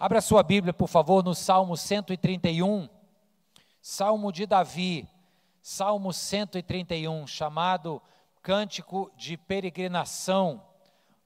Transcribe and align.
Abra 0.00 0.20
sua 0.20 0.44
Bíblia, 0.44 0.72
por 0.72 0.86
favor, 0.86 1.24
no 1.24 1.34
Salmo 1.34 1.76
131, 1.76 2.88
Salmo 3.82 4.30
de 4.30 4.46
Davi, 4.46 5.08
Salmo 5.60 6.12
131, 6.12 7.26
chamado 7.26 8.00
Cântico 8.40 9.10
de 9.16 9.36
Peregrinação, 9.36 10.62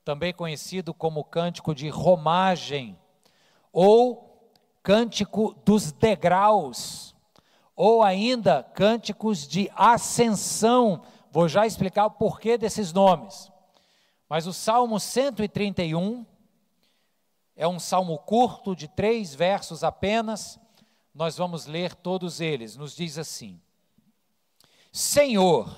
também 0.02 0.32
conhecido 0.32 0.94
como 0.94 1.22
Cântico 1.22 1.74
de 1.74 1.90
Romagem, 1.90 2.98
ou 3.70 4.50
Cântico 4.82 5.54
dos 5.66 5.92
Degraus, 5.92 7.14
ou 7.76 8.02
ainda 8.02 8.62
Cânticos 8.62 9.46
de 9.46 9.70
Ascensão. 9.76 11.02
Vou 11.30 11.46
já 11.46 11.66
explicar 11.66 12.06
o 12.06 12.12
porquê 12.12 12.56
desses 12.56 12.90
nomes. 12.90 13.52
Mas 14.30 14.46
o 14.46 14.52
Salmo 14.54 14.98
131 14.98 16.24
é 17.62 17.68
um 17.68 17.78
salmo 17.78 18.18
curto, 18.18 18.74
de 18.74 18.88
três 18.88 19.36
versos 19.36 19.84
apenas. 19.84 20.58
Nós 21.14 21.36
vamos 21.36 21.64
ler 21.64 21.94
todos 21.94 22.40
eles. 22.40 22.76
Nos 22.76 22.96
diz 22.96 23.16
assim: 23.16 23.60
Senhor, 24.90 25.72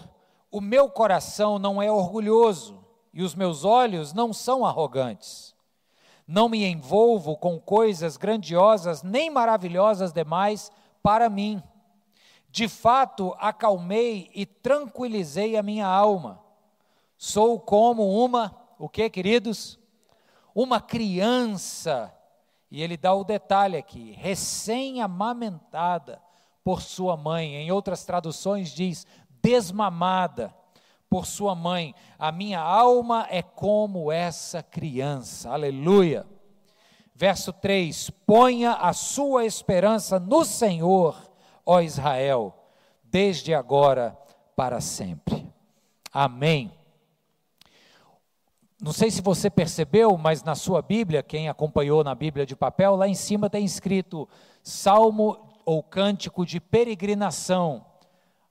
o 0.50 0.62
meu 0.62 0.88
coração 0.88 1.58
não 1.58 1.82
é 1.82 1.92
orgulhoso 1.92 2.82
e 3.12 3.22
os 3.22 3.34
meus 3.34 3.66
olhos 3.66 4.14
não 4.14 4.32
são 4.32 4.64
arrogantes. 4.64 5.54
Não 6.26 6.48
me 6.48 6.64
envolvo 6.64 7.36
com 7.36 7.60
coisas 7.60 8.16
grandiosas 8.16 9.02
nem 9.02 9.28
maravilhosas 9.28 10.10
demais 10.10 10.72
para 11.02 11.28
mim. 11.28 11.62
De 12.48 12.66
fato, 12.66 13.36
acalmei 13.38 14.30
e 14.34 14.46
tranquilizei 14.46 15.54
a 15.54 15.62
minha 15.62 15.86
alma. 15.86 16.40
Sou 17.18 17.60
como 17.60 18.24
uma, 18.24 18.56
o 18.78 18.88
que, 18.88 19.10
queridos? 19.10 19.78
Uma 20.54 20.80
criança, 20.80 22.14
e 22.70 22.82
ele 22.82 22.96
dá 22.96 23.12
o 23.12 23.24
detalhe 23.24 23.76
aqui, 23.76 24.12
recém-amamentada 24.12 26.22
por 26.62 26.80
sua 26.80 27.16
mãe, 27.16 27.56
em 27.56 27.70
outras 27.70 28.04
traduções 28.04 28.70
diz 28.70 29.06
desmamada 29.42 30.54
por 31.10 31.26
sua 31.26 31.54
mãe. 31.54 31.94
A 32.18 32.32
minha 32.32 32.60
alma 32.60 33.26
é 33.30 33.42
como 33.42 34.10
essa 34.10 34.62
criança. 34.62 35.50
Aleluia. 35.50 36.26
Verso 37.14 37.52
3: 37.52 38.10
Ponha 38.26 38.72
a 38.72 38.92
sua 38.92 39.44
esperança 39.44 40.18
no 40.18 40.44
Senhor, 40.44 41.16
ó 41.64 41.80
Israel, 41.80 42.54
desde 43.04 43.54
agora 43.54 44.18
para 44.56 44.80
sempre. 44.80 45.52
Amém. 46.12 46.72
Não 48.82 48.92
sei 48.92 49.10
se 49.10 49.22
você 49.22 49.48
percebeu, 49.48 50.16
mas 50.18 50.42
na 50.42 50.54
sua 50.54 50.82
Bíblia, 50.82 51.22
quem 51.22 51.48
acompanhou 51.48 52.02
na 52.02 52.14
Bíblia 52.14 52.44
de 52.44 52.56
papel, 52.56 52.96
lá 52.96 53.06
em 53.06 53.14
cima 53.14 53.48
tem 53.48 53.64
escrito 53.64 54.28
Salmo 54.62 55.38
ou 55.64 55.82
Cântico 55.82 56.44
de 56.44 56.60
Peregrinação. 56.60 57.86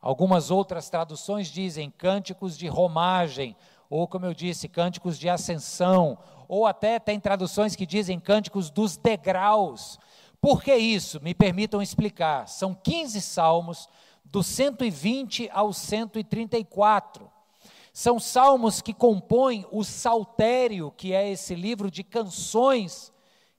Algumas 0.02 0.50
outras 0.50 0.90
traduções 0.90 1.48
dizem 1.48 1.90
cânticos 1.90 2.58
de 2.58 2.68
romagem, 2.68 3.56
ou 3.90 4.08
como 4.08 4.26
eu 4.26 4.34
disse, 4.34 4.68
cânticos 4.68 5.20
de 5.20 5.30
ascensão, 5.30 6.18
ou 6.48 6.66
até 6.66 7.00
tem 7.00 7.20
traduções 7.20 7.76
que 7.76 7.86
dizem 7.86 8.20
cânticos 8.20 8.70
dos 8.70 8.98
degraus. 8.98 10.00
Por 10.42 10.64
que 10.64 10.76
isso? 10.76 11.22
Me 11.22 11.34
permitam 11.34 11.82
explicar. 11.82 12.48
São 12.48 12.74
15 12.74 13.22
salmos, 13.22 13.88
do 14.26 14.42
120 14.42 15.50
ao 15.54 15.72
134. 15.72 17.30
São 17.94 18.20
salmos 18.20 18.82
que 18.82 18.92
compõem 18.92 19.68
o 19.72 19.84
saltério, 19.84 20.92
que 20.98 21.14
é 21.14 21.30
esse 21.30 21.54
livro 21.54 21.92
de 21.92 22.04
canções 22.04 23.14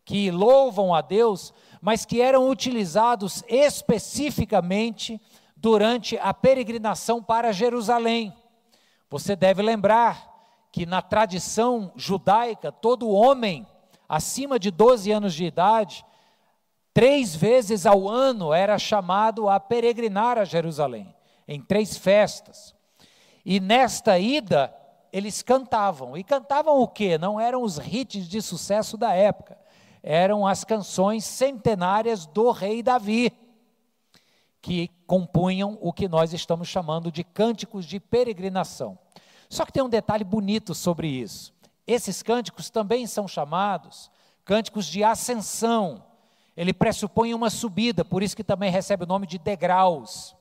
que 0.05 0.29
louvam 0.33 0.93
a 0.93 1.01
Deus, 1.01 1.55
mas 1.81 2.05
que 2.05 2.21
eram 2.21 2.51
utilizados 2.51 3.45
especificamente 3.47 5.21
durante 5.57 6.19
a 6.19 6.35
peregrinação 6.35 7.23
para 7.23 7.53
Jerusalém. 7.53 8.35
Você 9.09 9.37
deve 9.37 9.63
lembrar 9.63 10.29
que 10.73 10.85
na 10.85 11.01
tradição 11.01 11.93
judaica, 11.95 12.73
todo 12.73 13.09
homem 13.09 13.65
acima 14.09 14.59
de 14.59 14.73
12 14.73 15.13
anos 15.13 15.33
de 15.33 15.45
idade, 15.45 16.05
três 16.93 17.37
vezes 17.37 17.87
ao 17.87 18.09
ano 18.09 18.53
era 18.53 18.77
chamado 18.79 19.49
a 19.49 19.61
peregrinar 19.61 20.39
a 20.39 20.45
Jerusalém, 20.45 21.15
em 21.47 21.61
três 21.61 21.97
festas. 21.97 22.74
E 23.45 23.61
nesta 23.61 24.19
ida, 24.19 24.75
eles 25.13 25.43
cantavam. 25.43 26.17
E 26.17 26.25
cantavam 26.25 26.81
o 26.81 26.89
quê? 26.89 27.19
Não 27.19 27.39
eram 27.39 27.63
os 27.63 27.79
hits 27.79 28.27
de 28.29 28.41
sucesso 28.41 28.97
da 28.97 29.13
época. 29.13 29.59
Eram 30.03 30.47
as 30.47 30.65
canções 30.65 31.25
centenárias 31.25 32.27
do 32.27 32.51
rei 32.51 32.83
Davi, 32.83 33.33
que 34.61 34.89
compunham 35.07 35.79
o 35.81 35.93
que 35.93 36.09
nós 36.09 36.33
estamos 36.33 36.69
chamando 36.69 37.11
de 37.13 37.25
cânticos 37.25 37.85
de 37.87 38.01
peregrinação. 38.01 38.99
Só 39.49 39.65
que 39.65 39.73
tem 39.73 39.83
um 39.83 39.89
detalhe 39.89 40.25
bonito 40.25 40.75
sobre 40.75 41.09
isso. 41.09 41.55
Esses 41.87 42.23
cânticos 42.23 42.71
também 42.71 43.07
são 43.07 43.29
chamados 43.29 44.11
cânticos 44.45 44.87
de 44.87 45.03
ascensão. 45.03 46.05
Ele 46.57 46.73
pressupõe 46.73 47.35
uma 47.35 47.51
subida, 47.51 48.05
por 48.05 48.23
isso 48.23 48.37
que 48.37 48.45
também 48.45 48.71
recebe 48.71 49.05
o 49.05 49.07
nome 49.07 49.27
de 49.27 49.39
degraus. 49.39 50.37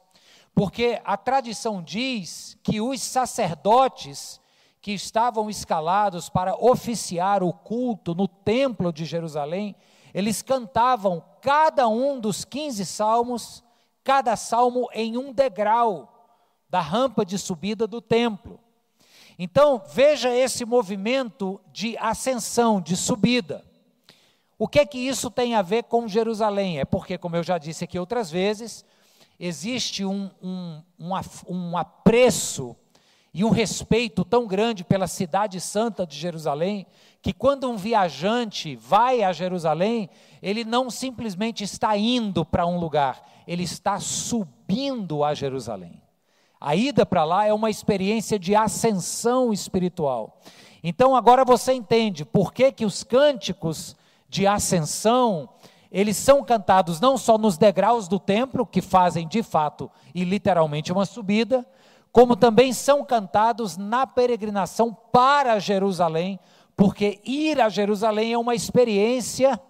Porque 0.53 1.01
a 1.03 1.17
tradição 1.17 1.81
diz 1.81 2.57
que 2.61 2.79
os 2.79 3.01
sacerdotes 3.01 4.39
que 4.81 4.91
estavam 4.91 5.49
escalados 5.49 6.29
para 6.29 6.55
oficiar 6.55 7.41
o 7.41 7.53
culto 7.53 8.13
no 8.13 8.27
templo 8.27 8.91
de 8.91 9.05
Jerusalém, 9.05 9.75
eles 10.13 10.41
cantavam 10.41 11.23
cada 11.41 11.87
um 11.87 12.19
dos 12.19 12.45
15 12.45 12.85
salmos, 12.85 13.63
cada 14.03 14.35
salmo 14.35 14.89
em 14.93 15.17
um 15.17 15.31
degrau 15.31 16.09
da 16.69 16.81
rampa 16.81 17.25
de 17.25 17.39
subida 17.39 17.87
do 17.87 18.01
templo. 18.01 18.59
Então, 19.39 19.81
veja 19.87 20.29
esse 20.29 20.65
movimento 20.65 21.59
de 21.71 21.97
ascensão, 21.97 22.79
de 22.79 22.95
subida. 22.95 23.63
O 24.57 24.67
que 24.67 24.79
é 24.79 24.85
que 24.85 24.97
isso 24.97 25.31
tem 25.31 25.55
a 25.55 25.61
ver 25.61 25.83
com 25.83 26.07
Jerusalém? 26.07 26.79
É 26.79 26.85
porque, 26.85 27.17
como 27.17 27.35
eu 27.35 27.43
já 27.43 27.57
disse 27.57 27.83
aqui 27.83 27.97
outras 27.97 28.29
vezes, 28.29 28.85
existe 29.45 30.05
um, 30.05 30.31
um, 30.41 30.81
um, 31.49 31.77
apreço 31.77 32.77
e 33.33 33.43
um 33.43 33.49
respeito 33.49 34.23
tão 34.23 34.47
grande 34.47 34.85
pela 34.85 35.05
cidade 35.05 35.59
santa 35.59 36.07
de 36.07 36.15
Jerusalém, 36.15 36.87
que 37.21 37.33
quando 37.33 37.69
um 37.69 37.75
viajante 37.75 38.77
vai 38.77 39.21
a 39.21 39.33
Jerusalém, 39.33 40.09
ele 40.41 40.63
não 40.63 40.89
simplesmente 40.89 41.61
está 41.61 41.97
indo 41.97 42.45
para 42.45 42.65
um 42.65 42.79
lugar, 42.79 43.21
ele 43.45 43.63
está 43.63 43.99
subindo 43.99 45.25
a 45.25 45.33
Jerusalém. 45.33 46.01
A 46.57 46.73
ida 46.73 47.05
para 47.05 47.25
lá 47.25 47.45
é 47.45 47.53
uma 47.53 47.69
experiência 47.69 48.39
de 48.39 48.55
ascensão 48.55 49.51
espiritual. 49.51 50.39
Então 50.81 51.17
agora 51.17 51.43
você 51.43 51.73
entende 51.73 52.23
por 52.23 52.53
que, 52.53 52.71
que 52.71 52.85
os 52.85 53.03
cânticos 53.03 53.93
de 54.29 54.47
ascensão 54.47 55.49
eles 55.93 56.17
são 56.17 56.43
cantados 56.43 56.99
não 56.99 57.19
só 57.19 57.37
nos 57.37 57.55
degraus 57.55 58.07
do 58.07 58.17
templo, 58.19 58.65
que 58.65 58.81
fazem 58.81 59.27
de 59.27 59.43
fato 59.43 59.91
e 60.15 60.25
literalmente 60.25 60.91
uma 60.91 61.05
subida, 61.05 61.63
como 62.11 62.35
também 62.35 62.73
são 62.73 63.05
cantados 63.05 63.77
na 63.77 64.07
peregrinação 64.07 64.91
para 64.91 65.59
Jerusalém, 65.59 66.39
porque 66.75 67.21
ir 67.23 67.61
a 67.61 67.69
Jerusalém 67.69 68.33
é 68.33 68.37
uma 68.37 68.55
experiência 68.55 69.61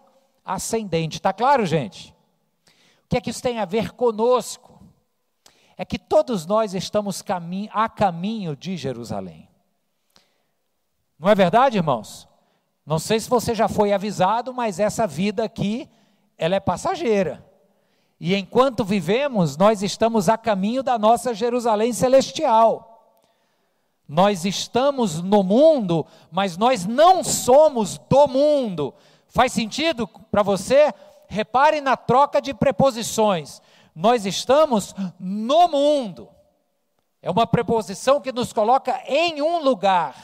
ascendente. 0.46 1.18
Está 1.18 1.34
claro, 1.34 1.66
gente? 1.66 2.16
O 3.06 3.10
que 3.10 3.18
é 3.18 3.22
que 3.22 3.30
isso 3.30 3.44
tem 3.44 3.60
a 3.60 3.66
ver 3.66 3.92
conosco? 3.92 4.82
É 5.76 5.84
que 5.84 6.00
todos 6.00 6.46
nós 6.46 6.74
estamos 6.74 7.22
a 7.72 7.90
caminho 7.90 8.56
de 8.56 8.78
Jerusalém. 8.78 9.50
Não 11.20 11.28
é 11.28 11.36
verdade, 11.36 11.78
irmãos? 11.78 12.30
Não 12.86 12.98
sei 12.98 13.20
se 13.20 13.30
você 13.30 13.54
já 13.54 13.68
foi 13.68 13.92
avisado, 13.92 14.54
mas 14.54 14.80
essa 14.80 15.06
vida 15.06 15.44
aqui 15.44 15.90
ela 16.38 16.56
é 16.56 16.60
passageira. 16.60 17.46
E 18.20 18.36
enquanto 18.36 18.86
vivemos, 18.86 19.58
nós 19.58 19.84
estamos 19.84 20.30
a 20.30 20.38
caminho 20.38 20.82
da 20.82 20.98
nossa 20.98 21.34
Jerusalém 21.34 21.92
celestial. 21.92 22.94
Nós 24.08 24.46
estamos 24.46 25.22
no 25.22 25.44
mundo, 25.44 26.06
mas 26.32 26.58
nós 26.58 26.86
não 26.86 27.24
somos 27.24 27.98
do 27.98 28.28
mundo. 28.28 28.94
Faz 29.28 29.52
sentido 29.52 30.08
para 30.30 30.44
você? 30.44 30.94
Repare 31.28 31.82
na 31.82 31.98
troca 31.98 32.42
de 32.42 32.54
preposições. 32.54 33.62
Nós 33.96 34.26
estamos 34.26 34.94
no 35.20 35.68
mundo. 35.68 36.30
É 37.22 37.32
uma 37.32 37.48
preposição 37.48 38.22
que 38.22 38.32
nos 38.32 38.54
coloca 38.54 39.02
em 39.08 39.42
um 39.42 39.60
lugar. 39.64 40.16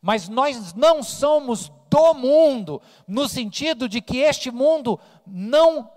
Mas 0.00 0.28
nós 0.28 0.74
não 0.74 1.02
somos 1.02 1.72
do 1.96 2.14
mundo, 2.14 2.82
no 3.08 3.26
sentido 3.28 3.88
de 3.88 4.00
que 4.00 4.18
este 4.18 4.50
mundo 4.50 5.00
não 5.26 5.90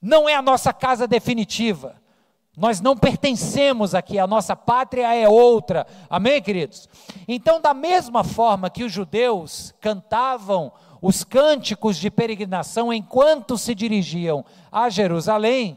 não 0.00 0.28
é 0.28 0.34
a 0.34 0.42
nossa 0.42 0.72
casa 0.72 1.06
definitiva. 1.06 1.96
Nós 2.56 2.80
não 2.80 2.96
pertencemos 2.96 3.94
aqui, 3.94 4.18
a 4.18 4.26
nossa 4.26 4.54
pátria 4.54 5.12
é 5.14 5.28
outra. 5.28 5.86
Amém, 6.08 6.40
queridos? 6.40 6.88
Então, 7.26 7.60
da 7.60 7.74
mesma 7.74 8.22
forma 8.22 8.70
que 8.70 8.84
os 8.84 8.92
judeus 8.92 9.74
cantavam 9.80 10.72
os 11.02 11.24
cânticos 11.24 11.96
de 11.96 12.10
peregrinação 12.10 12.92
enquanto 12.92 13.58
se 13.58 13.74
dirigiam 13.74 14.44
a 14.70 14.88
Jerusalém, 14.88 15.76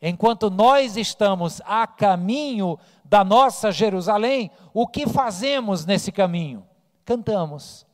enquanto 0.00 0.50
nós 0.50 0.96
estamos 0.96 1.60
a 1.64 1.86
caminho 1.86 2.78
da 3.04 3.24
nossa 3.24 3.72
Jerusalém, 3.72 4.50
o 4.72 4.86
que 4.86 5.06
fazemos 5.06 5.84
nesse 5.84 6.12
caminho? 6.12 6.64
Cantamos. 7.04 7.84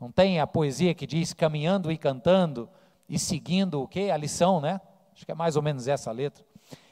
Não 0.00 0.10
tem 0.10 0.40
a 0.40 0.46
poesia 0.46 0.94
que 0.94 1.06
diz 1.06 1.32
caminhando 1.32 1.90
e 1.90 1.96
cantando 1.96 2.68
e 3.08 3.18
seguindo 3.18 3.82
o 3.82 3.88
que? 3.88 4.10
A 4.10 4.16
lição, 4.16 4.60
né? 4.60 4.80
Acho 5.14 5.24
que 5.24 5.32
é 5.32 5.34
mais 5.34 5.56
ou 5.56 5.62
menos 5.62 5.86
essa 5.86 6.10
letra. 6.10 6.44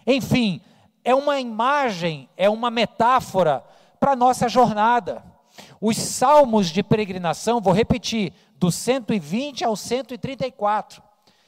Enfim, 0.06 0.60
é 1.04 1.14
uma 1.14 1.40
imagem, 1.40 2.28
é 2.36 2.48
uma 2.48 2.70
metáfora 2.70 3.64
para 3.98 4.12
a 4.12 4.16
nossa 4.16 4.48
jornada. 4.48 5.24
Os 5.80 5.96
salmos 5.96 6.68
de 6.68 6.82
peregrinação, 6.82 7.60
vou 7.60 7.72
repetir, 7.72 8.32
do 8.56 8.70
120 8.70 9.64
ao 9.64 9.74
134, 9.74 11.02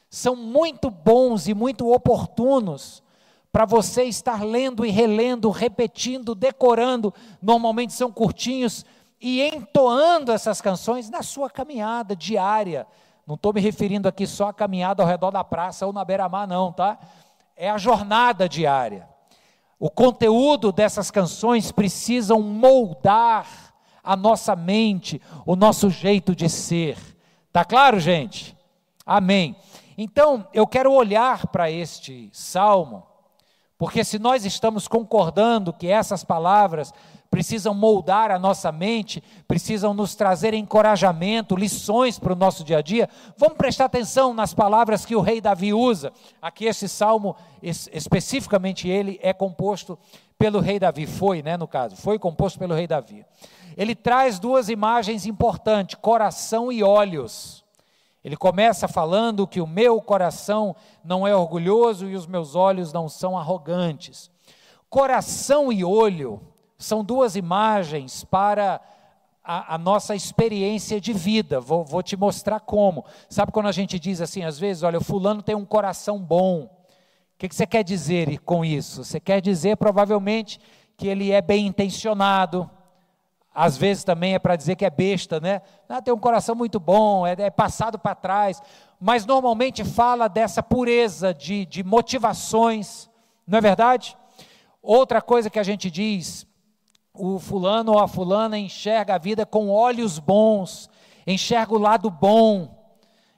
são 0.09 0.35
muito 0.35 0.89
bons 0.89 1.47
e 1.47 1.53
muito 1.53 1.89
oportunos 1.91 3.01
para 3.51 3.65
você 3.65 4.03
estar 4.03 4.43
lendo 4.43 4.85
e 4.85 4.91
relendo, 4.91 5.49
repetindo, 5.49 6.35
decorando. 6.35 7.13
Normalmente 7.41 7.93
são 7.93 8.11
curtinhos 8.11 8.85
e 9.27 9.41
entoando 9.41 10.31
essas 10.31 10.61
canções 10.61 11.09
na 11.09 11.23
sua 11.23 11.49
caminhada 11.49 12.15
diária. 12.15 12.85
Não 13.25 13.33
estou 13.33 13.51
me 13.51 13.59
referindo 13.59 14.07
aqui 14.07 14.27
só 14.27 14.49
à 14.49 14.53
caminhada 14.53 15.01
ao 15.01 15.09
redor 15.09 15.31
da 15.31 15.43
praça 15.43 15.83
ou 15.87 15.91
na 15.91 16.05
beira-mar, 16.05 16.47
não, 16.47 16.71
tá? 16.71 16.99
É 17.57 17.67
a 17.67 17.75
jornada 17.79 18.47
diária. 18.47 19.09
O 19.79 19.89
conteúdo 19.89 20.71
dessas 20.71 21.09
canções 21.09 21.71
precisam 21.71 22.39
moldar 22.39 23.47
a 24.03 24.15
nossa 24.15 24.55
mente, 24.55 25.19
o 25.43 25.55
nosso 25.55 25.89
jeito 25.89 26.35
de 26.35 26.47
ser. 26.47 26.95
Tá 27.51 27.65
claro, 27.65 27.99
gente? 27.99 28.55
Amém. 29.03 29.55
Então, 29.97 30.47
eu 30.53 30.67
quero 30.67 30.93
olhar 30.93 31.47
para 31.47 31.71
este 31.71 32.29
salmo, 32.31 33.01
porque 33.75 34.03
se 34.03 34.19
nós 34.19 34.45
estamos 34.45 34.87
concordando 34.87 35.73
que 35.73 35.87
essas 35.87 36.23
palavras 36.23 36.93
precisam 37.35 37.73
moldar 37.73 38.31
a 38.31 38.39
nossa 38.39 38.71
mente, 38.71 39.21
precisam 39.45 39.93
nos 39.93 40.15
trazer 40.15 40.53
encorajamento, 40.53 41.53
lições 41.53 42.17
para 42.17 42.31
o 42.31 42.35
nosso 42.35 42.63
dia 42.63 42.77
a 42.77 42.81
dia. 42.81 43.09
Vamos 43.35 43.57
prestar 43.57 43.83
atenção 43.83 44.33
nas 44.33 44.53
palavras 44.53 45.05
que 45.05 45.17
o 45.17 45.19
rei 45.19 45.41
Davi 45.41 45.73
usa. 45.73 46.13
Aqui 46.41 46.63
esse 46.63 46.87
salmo, 46.87 47.35
especificamente 47.61 48.87
ele, 48.87 49.19
é 49.21 49.33
composto 49.33 49.99
pelo 50.37 50.61
rei 50.61 50.79
Davi, 50.79 51.05
foi, 51.05 51.43
né, 51.43 51.57
no 51.57 51.67
caso, 51.67 51.97
foi 51.97 52.17
composto 52.17 52.57
pelo 52.57 52.73
rei 52.73 52.87
Davi. 52.87 53.25
Ele 53.75 53.95
traz 53.95 54.39
duas 54.39 54.69
imagens 54.69 55.25
importantes, 55.25 55.97
coração 56.01 56.71
e 56.71 56.83
olhos. 56.83 57.65
Ele 58.23 58.37
começa 58.37 58.87
falando 58.87 59.45
que 59.45 59.59
o 59.59 59.67
meu 59.67 60.01
coração 60.01 60.73
não 61.03 61.27
é 61.27 61.35
orgulhoso 61.35 62.07
e 62.07 62.15
os 62.15 62.25
meus 62.25 62.55
olhos 62.55 62.93
não 62.93 63.09
são 63.09 63.37
arrogantes. 63.37 64.31
Coração 64.89 65.69
e 65.69 65.83
olho 65.83 66.54
são 66.77 67.03
duas 67.03 67.35
imagens 67.35 68.23
para 68.23 68.81
a, 69.43 69.75
a, 69.75 69.77
nossa 69.77 70.15
experiência 70.15 70.99
de 70.99 71.13
vida. 71.13 71.59
Vou, 71.59 71.85
vou, 71.85 72.01
te 72.01 72.17
mostrar 72.17 72.59
como. 72.59 73.05
Sabe 73.29 73.51
quando 73.51 73.67
a 73.67 73.71
gente 73.71 73.99
diz 73.99 74.19
assim, 74.19 74.43
às 74.43 74.59
vezes, 74.59 74.83
olha, 74.83 74.97
o 74.97 75.03
fulano 75.03 75.41
tem 75.41 75.55
um 75.55 75.65
coração 75.65 76.19
bom. 76.19 76.63
O 76.63 77.37
que, 77.37 77.47
que 77.47 77.55
você 77.55 77.67
quer 77.67 77.83
dizer 77.83 78.39
com 78.39 78.65
isso? 78.65 79.03
Você 79.03 79.19
quer 79.19 79.41
dizer 79.41 79.77
provavelmente 79.77 80.59
que 80.97 81.07
ele 81.07 81.31
é 81.31 81.41
bem 81.41 81.67
intencionado. 81.67 82.69
Às 83.53 83.77
vezes 83.77 84.03
também 84.03 84.33
é 84.33 84.39
para 84.39 84.55
dizer 84.55 84.75
que 84.75 84.83
é 84.83 84.89
besta, 84.89 85.39
né? 85.39 85.61
Ah, 85.87 86.01
tem 86.01 86.13
um 86.13 86.19
coração 86.19 86.55
muito 86.55 86.77
bom, 86.77 87.25
é, 87.25 87.35
é 87.37 87.49
passado 87.49 87.97
para 87.97 88.15
trás. 88.15 88.61
Mas 88.99 89.25
normalmente 89.25 89.83
fala 89.85 90.27
dessa 90.27 90.63
pureza 90.63 91.33
de, 91.33 91.65
de 91.65 91.83
motivações, 91.83 93.09
não 93.47 93.59
é 93.59 93.61
verdade? 93.61 94.17
Outra 94.81 95.21
coisa 95.21 95.49
que 95.49 95.59
a 95.59 95.63
gente 95.63 95.89
diz 95.89 96.45
o 97.17 97.39
fulano 97.39 97.93
ou 97.93 97.99
a 97.99 98.07
fulana 98.07 98.57
enxerga 98.57 99.15
a 99.15 99.17
vida 99.17 99.45
com 99.45 99.69
olhos 99.69 100.19
bons, 100.19 100.89
enxerga 101.25 101.73
o 101.73 101.79
lado 101.79 102.09
bom. 102.09 102.75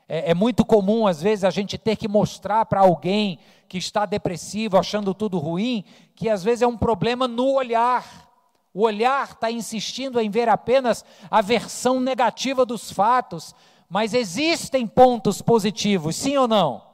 É, 0.07 0.31
é 0.31 0.33
muito 0.33 0.65
comum, 0.65 1.06
às 1.06 1.21
vezes, 1.21 1.44
a 1.44 1.50
gente 1.50 1.77
ter 1.77 1.95
que 1.95 2.07
mostrar 2.07 2.65
para 2.65 2.81
alguém 2.81 3.39
que 3.68 3.77
está 3.77 4.06
depressivo, 4.06 4.77
achando 4.77 5.13
tudo 5.13 5.38
ruim, 5.38 5.83
que 6.15 6.29
às 6.29 6.44
vezes 6.44 6.62
é 6.62 6.68
um 6.68 6.77
problema 6.77 7.27
no 7.27 7.53
olhar. 7.53 8.27
O 8.74 8.83
olhar 8.83 9.31
está 9.31 9.51
insistindo 9.51 10.19
em 10.19 10.29
ver 10.29 10.47
apenas 10.47 11.03
a 11.29 11.41
versão 11.41 12.00
negativa 12.00 12.65
dos 12.65 12.91
fatos, 12.91 13.53
mas 13.89 14.13
existem 14.13 14.85
pontos 14.85 15.41
positivos, 15.41 16.15
sim 16.15 16.38
ou 16.38 16.47
não? 16.47 16.87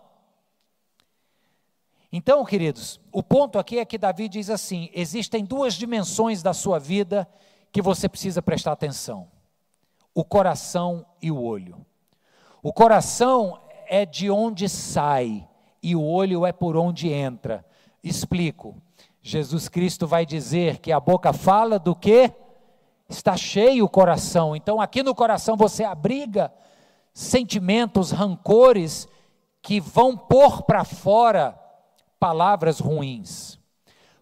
Então, 2.15 2.45
queridos, 2.45 2.99
o 3.11 3.23
ponto 3.23 3.57
aqui 3.57 3.79
é 3.79 3.85
que 3.85 3.97
Davi 3.97 4.29
diz 4.29 4.47
assim: 4.47 4.87
existem 4.93 5.43
duas 5.43 5.73
dimensões 5.73 6.43
da 6.43 6.53
sua 6.53 6.77
vida 6.77 7.27
que 7.71 7.81
você 7.81 8.07
precisa 8.07 8.39
prestar 8.39 8.73
atenção: 8.73 9.27
o 10.13 10.23
coração 10.23 11.03
e 11.19 11.31
o 11.31 11.41
olho. 11.41 11.83
O 12.61 12.71
coração 12.71 13.59
é 13.87 14.05
de 14.05 14.29
onde 14.29 14.69
sai 14.69 15.49
e 15.81 15.95
o 15.95 16.03
olho 16.03 16.45
é 16.45 16.51
por 16.51 16.77
onde 16.77 17.11
entra. 17.11 17.65
Explico. 18.03 18.75
Jesus 19.19 19.67
Cristo 19.67 20.05
vai 20.05 20.23
dizer 20.23 20.77
que 20.77 20.91
a 20.91 20.99
boca 20.99 21.33
fala 21.33 21.79
do 21.79 21.95
que 21.95 22.31
está 23.09 23.35
cheio 23.35 23.85
o 23.85 23.89
coração. 23.89 24.55
Então, 24.55 24.79
aqui 24.79 25.01
no 25.01 25.15
coração 25.15 25.57
você 25.57 25.83
abriga 25.83 26.53
sentimentos, 27.11 28.11
rancores 28.11 29.07
que 29.63 29.79
vão 29.79 30.15
pôr 30.15 30.61
para 30.61 30.83
fora 30.83 31.62
palavras 32.23 32.79
ruins. 32.79 33.59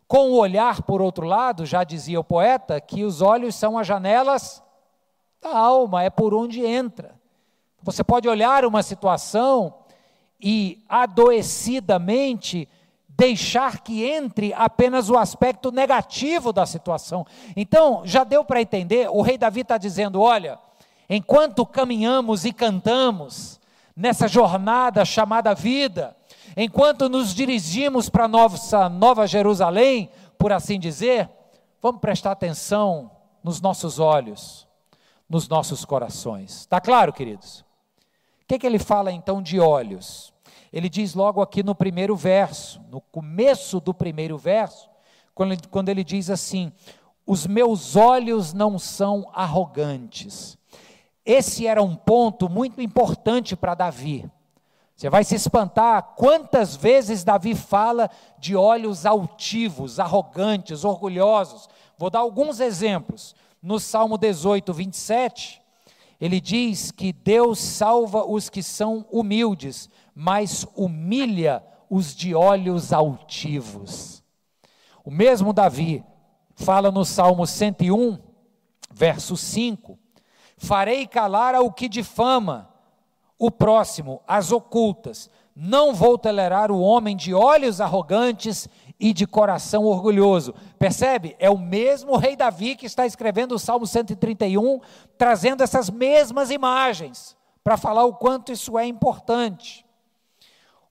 Com 0.08 0.32
o 0.32 0.38
olhar, 0.40 0.82
por 0.82 1.04
outro 1.04 1.24
lado, 1.24 1.68
já 1.68 1.84
dizia 1.84 2.20
o 2.20 2.24
poeta, 2.24 2.82
que 2.82 3.04
os 3.04 3.22
olhos 3.22 3.54
são 3.54 3.78
as 3.78 3.86
janelas 3.86 4.64
da 5.40 5.56
alma, 5.56 6.02
é 6.02 6.10
por 6.10 6.34
onde 6.34 6.66
entra. 6.66 7.14
Você 7.84 8.04
pode 8.04 8.28
olhar 8.28 8.66
uma 8.66 8.82
situação 8.82 9.76
e 10.42 10.84
adoecidamente 10.90 12.68
deixar 13.08 13.82
que 13.82 14.04
entre 14.04 14.52
apenas 14.52 15.08
o 15.08 15.16
aspecto 15.16 15.72
negativo 15.72 16.52
da 16.52 16.66
situação. 16.66 17.24
Então, 17.56 18.02
já 18.04 18.24
deu 18.24 18.44
para 18.44 18.64
entender, 18.64 19.12
o 19.12 19.22
rei 19.22 19.38
Davi 19.38 19.62
está 19.62 19.78
dizendo: 19.78 20.22
olha, 20.22 20.58
enquanto 21.08 21.68
caminhamos 21.68 22.46
e 22.46 22.52
cantamos 22.52 23.60
nessa 23.96 24.28
jornada 24.28 25.06
chamada 25.06 25.54
vida, 25.54 26.16
enquanto 26.56 27.10
nos 27.10 27.34
dirigimos 27.34 28.10
para 28.10 28.26
a 28.26 28.28
nossa 28.28 28.90
Nova 28.90 29.28
Jerusalém, 29.28 30.10
por 30.38 30.52
assim 30.52 30.80
dizer, 30.80 31.30
vamos 31.82 32.02
prestar 32.02 32.32
atenção 32.32 33.12
nos 33.44 33.62
nossos 33.62 34.00
olhos, 34.00 34.68
nos 35.30 35.48
nossos 35.48 35.86
corações. 35.86 36.62
Está 36.62 36.80
claro, 36.80 37.14
queridos? 37.14 37.62
O 38.44 38.48
que, 38.48 38.60
que 38.60 38.68
ele 38.68 38.80
fala 38.80 39.12
então 39.12 39.42
de 39.42 39.60
olhos? 39.60 40.34
Ele 40.72 40.90
diz 40.90 41.14
logo 41.14 41.42
aqui 41.42 41.64
no 41.64 41.76
primeiro 41.76 42.16
verso, 42.16 42.82
no 42.90 43.02
começo 43.02 43.80
do 43.80 43.94
primeiro 43.94 44.38
verso, 44.38 44.90
quando 45.34 45.52
ele, 45.54 45.62
quando 45.70 45.90
ele 45.90 46.04
diz 46.04 46.30
assim: 46.30 46.72
Os 47.26 47.46
meus 47.46 47.96
olhos 47.96 48.54
não 48.54 48.80
são 48.80 49.30
arrogantes. 49.34 50.58
Esse 51.26 51.68
era 51.68 51.84
um 51.84 51.96
ponto 51.96 52.50
muito 52.50 52.82
importante 52.82 53.56
para 53.56 53.76
Davi. 53.76 54.30
Você 55.02 55.10
vai 55.10 55.24
se 55.24 55.34
espantar 55.34 56.14
quantas 56.16 56.76
vezes 56.76 57.24
Davi 57.24 57.56
fala 57.56 58.08
de 58.38 58.56
olhos 58.56 59.04
altivos, 59.04 60.00
arrogantes, 60.00 60.84
orgulhosos. 60.84 61.68
Vou 61.98 62.12
dar 62.12 62.20
alguns 62.20 62.60
exemplos. 62.60 63.36
No 63.64 63.80
Salmo 63.80 64.16
18, 64.16 64.72
27, 64.72 65.60
ele 66.20 66.40
diz 66.40 66.92
que 66.92 67.12
Deus 67.12 67.58
salva 67.58 68.24
os 68.26 68.48
que 68.48 68.62
são 68.62 69.04
humildes, 69.12 69.90
mas 70.14 70.68
humilha 70.76 71.64
os 71.90 72.14
de 72.14 72.36
olhos 72.36 72.94
altivos. 72.94 74.24
O 75.04 75.10
mesmo 75.10 75.52
Davi 75.52 76.06
fala 76.54 76.92
no 76.92 77.04
Salmo 77.04 77.48
101, 77.48 78.20
verso 78.94 79.36
5: 79.36 79.98
Farei 80.58 81.08
calar 81.08 81.56
ao 81.56 81.72
que 81.72 81.90
difama 81.90 82.71
o 83.42 83.50
próximo, 83.50 84.22
as 84.28 84.52
ocultas. 84.52 85.28
Não 85.56 85.96
vou 85.96 86.16
tolerar 86.16 86.72
o 86.72 86.80
homem 86.80 87.18
de 87.18 87.34
olhos 87.34 87.82
arrogantes 87.82 88.70
e 89.00 89.12
de 89.12 89.26
coração 89.26 89.84
orgulhoso. 89.84 90.54
Percebe? 90.78 91.36
É 91.40 91.50
o 91.50 91.58
mesmo 91.58 92.18
rei 92.18 92.36
Davi 92.36 92.76
que 92.76 92.86
está 92.86 93.04
escrevendo 93.04 93.56
o 93.56 93.60
Salmo 93.60 93.88
131, 93.88 94.80
trazendo 95.18 95.64
essas 95.64 95.90
mesmas 95.90 96.52
imagens, 96.52 97.36
para 97.64 97.78
falar 97.78 98.06
o 98.06 98.14
quanto 98.14 98.52
isso 98.52 98.78
é 98.78 98.86
importante. 98.86 99.84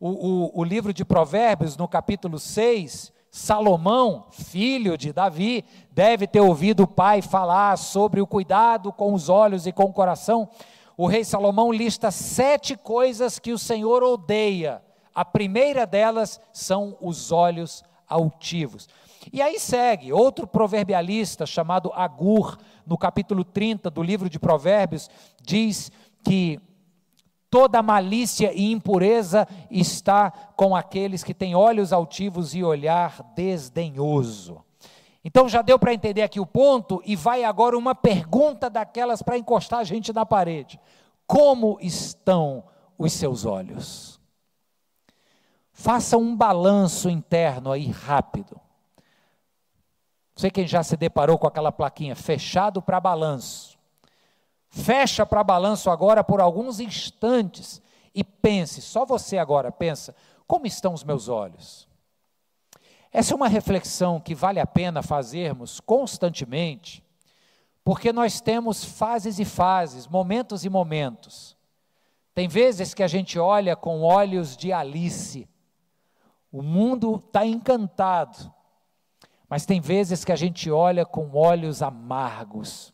O, 0.00 0.08
o, 0.08 0.60
o 0.60 0.64
livro 0.64 0.92
de 0.92 1.04
Provérbios, 1.04 1.76
no 1.76 1.86
capítulo 1.86 2.36
6, 2.36 3.12
Salomão, 3.30 4.26
filho 4.32 4.98
de 4.98 5.12
Davi, 5.12 5.64
deve 5.92 6.26
ter 6.26 6.40
ouvido 6.40 6.82
o 6.82 6.88
pai 6.88 7.22
falar 7.22 7.78
sobre 7.78 8.20
o 8.20 8.26
cuidado 8.26 8.92
com 8.92 9.14
os 9.14 9.28
olhos 9.28 9.68
e 9.68 9.72
com 9.72 9.84
o 9.84 9.92
coração. 9.92 10.48
O 11.02 11.06
rei 11.06 11.24
Salomão 11.24 11.72
lista 11.72 12.10
sete 12.10 12.76
coisas 12.76 13.38
que 13.38 13.52
o 13.52 13.58
Senhor 13.58 14.02
odeia. 14.02 14.82
A 15.14 15.24
primeira 15.24 15.86
delas 15.86 16.38
são 16.52 16.94
os 17.00 17.32
olhos 17.32 17.82
altivos. 18.06 18.86
E 19.32 19.40
aí 19.40 19.58
segue 19.58 20.12
outro 20.12 20.46
proverbialista 20.46 21.46
chamado 21.46 21.90
Agur, 21.94 22.58
no 22.86 22.98
capítulo 22.98 23.44
30 23.44 23.88
do 23.88 24.02
livro 24.02 24.28
de 24.28 24.38
Provérbios, 24.38 25.08
diz 25.42 25.90
que 26.22 26.60
toda 27.48 27.82
malícia 27.82 28.52
e 28.52 28.70
impureza 28.70 29.48
está 29.70 30.30
com 30.30 30.76
aqueles 30.76 31.24
que 31.24 31.32
têm 31.32 31.54
olhos 31.54 31.94
altivos 31.94 32.54
e 32.54 32.62
olhar 32.62 33.22
desdenhoso. 33.34 34.62
Então 35.24 35.48
já 35.48 35.60
deu 35.60 35.78
para 35.78 35.92
entender 35.92 36.22
aqui 36.22 36.40
o 36.40 36.46
ponto 36.46 37.02
e 37.04 37.14
vai 37.14 37.44
agora 37.44 37.76
uma 37.76 37.94
pergunta 37.94 38.70
daquelas 38.70 39.22
para 39.22 39.36
encostar 39.36 39.80
a 39.80 39.84
gente 39.84 40.12
na 40.12 40.24
parede. 40.24 40.80
Como 41.26 41.78
estão 41.80 42.64
os 42.96 43.12
seus 43.12 43.44
olhos? 43.44 44.18
Faça 45.72 46.16
um 46.16 46.34
balanço 46.34 47.08
interno 47.08 47.70
aí 47.70 47.86
rápido. 47.86 48.60
Você 50.34 50.50
quem 50.50 50.66
já 50.66 50.82
se 50.82 50.96
deparou 50.96 51.38
com 51.38 51.46
aquela 51.46 51.70
plaquinha 51.70 52.16
fechado 52.16 52.80
para 52.80 52.98
balanço. 52.98 53.78
Fecha 54.70 55.26
para 55.26 55.44
balanço 55.44 55.90
agora 55.90 56.24
por 56.24 56.40
alguns 56.40 56.80
instantes 56.80 57.82
e 58.14 58.24
pense, 58.24 58.80
só 58.80 59.04
você 59.04 59.36
agora 59.36 59.70
pensa, 59.70 60.14
como 60.46 60.66
estão 60.66 60.94
os 60.94 61.04
meus 61.04 61.28
olhos? 61.28 61.89
Essa 63.12 63.34
é 63.34 63.36
uma 63.36 63.48
reflexão 63.48 64.20
que 64.20 64.34
vale 64.34 64.60
a 64.60 64.66
pena 64.66 65.02
fazermos 65.02 65.80
constantemente, 65.80 67.04
porque 67.82 68.12
nós 68.12 68.40
temos 68.40 68.84
fases 68.84 69.40
e 69.40 69.44
fases, 69.44 70.06
momentos 70.06 70.64
e 70.64 70.70
momentos. 70.70 71.56
Tem 72.34 72.46
vezes 72.46 72.94
que 72.94 73.02
a 73.02 73.08
gente 73.08 73.38
olha 73.38 73.74
com 73.74 74.02
olhos 74.02 74.56
de 74.56 74.72
Alice, 74.72 75.48
o 76.52 76.62
mundo 76.62 77.22
está 77.26 77.44
encantado, 77.44 78.52
mas 79.48 79.66
tem 79.66 79.80
vezes 79.80 80.24
que 80.24 80.30
a 80.30 80.36
gente 80.36 80.70
olha 80.70 81.04
com 81.04 81.36
olhos 81.36 81.82
amargos, 81.82 82.92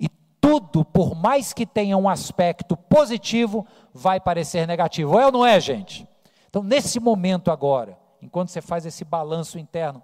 e 0.00 0.08
tudo, 0.40 0.82
por 0.82 1.14
mais 1.14 1.52
que 1.52 1.66
tenha 1.66 1.98
um 1.98 2.08
aspecto 2.08 2.74
positivo, 2.74 3.66
vai 3.92 4.18
parecer 4.18 4.66
negativo. 4.66 5.18
É 5.20 5.26
ou 5.26 5.32
não 5.32 5.44
é, 5.44 5.60
gente? 5.60 6.08
Então, 6.48 6.62
nesse 6.62 6.98
momento 6.98 7.50
agora, 7.50 8.01
enquanto 8.22 8.48
você 8.48 8.62
faz 8.62 8.86
esse 8.86 9.04
balanço 9.04 9.58
interno, 9.58 10.02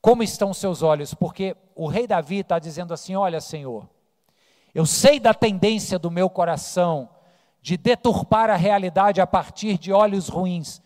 como 0.00 0.22
estão 0.22 0.50
os 0.50 0.58
seus 0.58 0.82
olhos? 0.82 1.14
Porque 1.14 1.56
o 1.74 1.86
rei 1.86 2.06
Davi 2.06 2.40
está 2.40 2.58
dizendo 2.58 2.92
assim: 2.92 3.14
Olha, 3.14 3.40
Senhor, 3.40 3.88
eu 4.74 4.84
sei 4.84 5.18
da 5.18 5.32
tendência 5.32 5.98
do 5.98 6.10
meu 6.10 6.28
coração 6.28 7.08
de 7.62 7.78
deturpar 7.78 8.50
a 8.50 8.56
realidade 8.56 9.22
a 9.22 9.26
partir 9.26 9.78
de 9.78 9.90
olhos 9.90 10.28
ruins, 10.28 10.82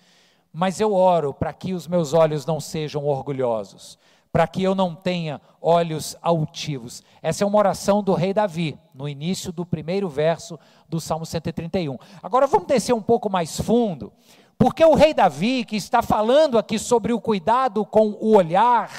mas 0.53 0.79
eu 0.79 0.95
oro 0.95 1.35
para 1.35 1.53
que 1.53 1.75
os 1.75 1.89
meus 1.89 2.13
olhos 2.13 2.47
não 2.47 2.61
sejam 2.61 3.05
orgulhosos, 3.05 3.99
para 4.31 4.47
que 4.47 4.63
eu 4.63 4.75
não 4.75 4.95
tenha 4.95 5.41
olhos 5.61 6.17
altivos. 6.23 7.03
Essa 7.21 7.43
é 7.43 7.47
uma 7.47 7.59
oração 7.59 8.01
do 8.01 8.15
rei 8.15 8.33
Davi, 8.33 8.79
no 8.95 9.09
início 9.09 9.51
do 9.51 9.67
primeiro 9.67 10.09
verso 10.09 10.57
do 10.89 11.01
Salmo 11.01 11.27
131. 11.27 11.99
Agora 12.23 12.47
vamos 12.47 12.69
descer 12.69 12.93
um 12.93 13.03
pouco 13.03 13.29
mais 13.29 13.61
fundo, 13.61 14.13
porque 14.59 14.85
o 14.85 14.95
rei 14.95 15.15
Davi, 15.15 15.65
que 15.65 15.77
está 15.77 16.03
falando 16.03 16.59
aqui 16.59 16.81
sobre 16.81 17.13
o 17.13 17.21
cuidado 17.21 17.87
com 17.87 18.09
o 18.21 18.37
olhar, 18.37 18.91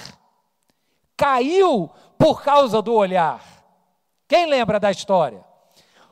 caiu 1.17 1.89
por 2.17 2.41
causa 2.41 2.81
do 2.81 2.93
olhar. 2.93 3.43
Quem 4.25 4.45
lembra 4.45 4.79
da 4.79 4.89
história? 4.89 5.43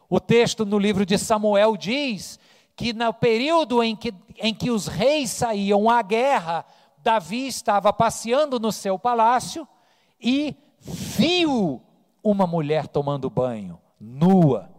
O 0.10 0.20
texto 0.20 0.66
no 0.66 0.78
livro 0.78 1.06
de 1.06 1.18
Samuel 1.18 1.78
diz 1.78 2.38
que 2.76 2.92
no 2.92 3.14
período 3.14 3.82
em 3.82 3.96
que, 3.96 4.14
em 4.38 4.54
que 4.54 4.70
os 4.70 4.88
reis 4.88 5.32
saíam 5.32 5.90
à 5.90 6.02
guerra, 6.02 6.66
Davi 6.98 7.48
estava 7.48 7.94
passeando 7.94 8.60
no 8.60 8.72
seu 8.72 9.00
palácio 9.00 9.66
e 10.20 10.56
viu 10.80 11.82
uma 12.22 12.46
mulher 12.46 12.88
tomando 12.88 13.30
banho, 13.30 13.80
nua. 14.00 14.70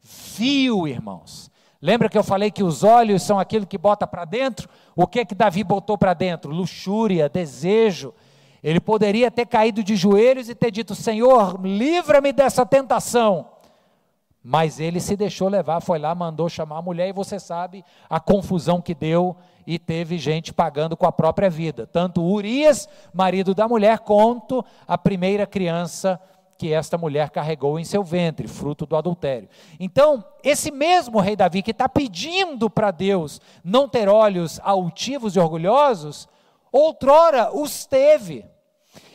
Viu, 0.00 0.86
irmãos. 0.86 1.50
Lembra 1.84 2.08
que 2.08 2.16
eu 2.16 2.24
falei 2.24 2.50
que 2.50 2.62
os 2.62 2.82
olhos 2.82 3.22
são 3.22 3.38
aquilo 3.38 3.66
que 3.66 3.76
bota 3.76 4.06
para 4.06 4.24
dentro? 4.24 4.70
O 4.96 5.06
que 5.06 5.22
que 5.22 5.34
Davi 5.34 5.62
botou 5.62 5.98
para 5.98 6.14
dentro? 6.14 6.50
Luxúria, 6.50 7.28
desejo. 7.28 8.14
Ele 8.62 8.80
poderia 8.80 9.30
ter 9.30 9.44
caído 9.44 9.84
de 9.84 9.94
joelhos 9.94 10.48
e 10.48 10.54
ter 10.54 10.70
dito: 10.70 10.94
Senhor, 10.94 11.60
livra-me 11.62 12.32
dessa 12.32 12.64
tentação. 12.64 13.50
Mas 14.42 14.80
ele 14.80 14.98
se 14.98 15.14
deixou 15.14 15.46
levar, 15.46 15.82
foi 15.82 15.98
lá, 15.98 16.14
mandou 16.14 16.48
chamar 16.48 16.78
a 16.78 16.82
mulher, 16.82 17.10
e 17.10 17.12
você 17.12 17.38
sabe 17.38 17.84
a 18.08 18.18
confusão 18.18 18.80
que 18.80 18.94
deu, 18.94 19.36
e 19.66 19.78
teve 19.78 20.16
gente 20.16 20.54
pagando 20.54 20.96
com 20.96 21.04
a 21.04 21.12
própria 21.12 21.50
vida. 21.50 21.86
Tanto 21.86 22.22
Urias, 22.22 22.88
marido 23.12 23.54
da 23.54 23.68
mulher, 23.68 23.98
quanto 23.98 24.64
a 24.88 24.96
primeira 24.96 25.46
criança 25.46 26.18
que 26.56 26.72
esta 26.72 26.96
mulher 26.96 27.30
carregou 27.30 27.78
em 27.78 27.84
seu 27.84 28.02
ventre, 28.02 28.46
fruto 28.46 28.86
do 28.86 28.96
adultério. 28.96 29.48
Então, 29.78 30.24
esse 30.42 30.70
mesmo 30.70 31.20
rei 31.20 31.36
Davi 31.36 31.62
que 31.62 31.72
está 31.72 31.88
pedindo 31.88 32.70
para 32.70 32.90
Deus 32.90 33.40
não 33.62 33.88
ter 33.88 34.08
olhos 34.08 34.60
altivos 34.62 35.36
e 35.36 35.40
orgulhosos, 35.40 36.28
outrora 36.70 37.54
os 37.54 37.86
teve. 37.86 38.44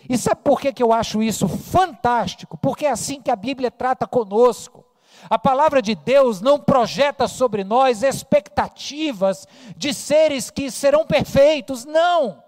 E 0.10 0.18
sabe 0.18 0.42
por 0.44 0.60
que, 0.60 0.74
que 0.74 0.82
eu 0.82 0.92
acho 0.92 1.22
isso 1.22 1.48
fantástico? 1.48 2.58
Porque 2.58 2.86
é 2.86 2.92
assim 2.92 3.22
que 3.22 3.32
a 3.32 3.36
Bíblia 3.36 3.70
trata 3.70 4.08
conosco. 4.08 4.86
A 5.30 5.38
palavra 5.38 5.82
de 5.82 5.96
Deus 5.96 6.42
não 6.42 6.60
projeta 6.60 7.28
sobre 7.28 7.64
nós 7.64 8.04
expectativas 8.04 9.48
de 9.76 9.94
seres 9.94 10.50
que 10.50 10.72
serão 10.72 11.06
perfeitos, 11.06 11.86
não. 11.86 12.42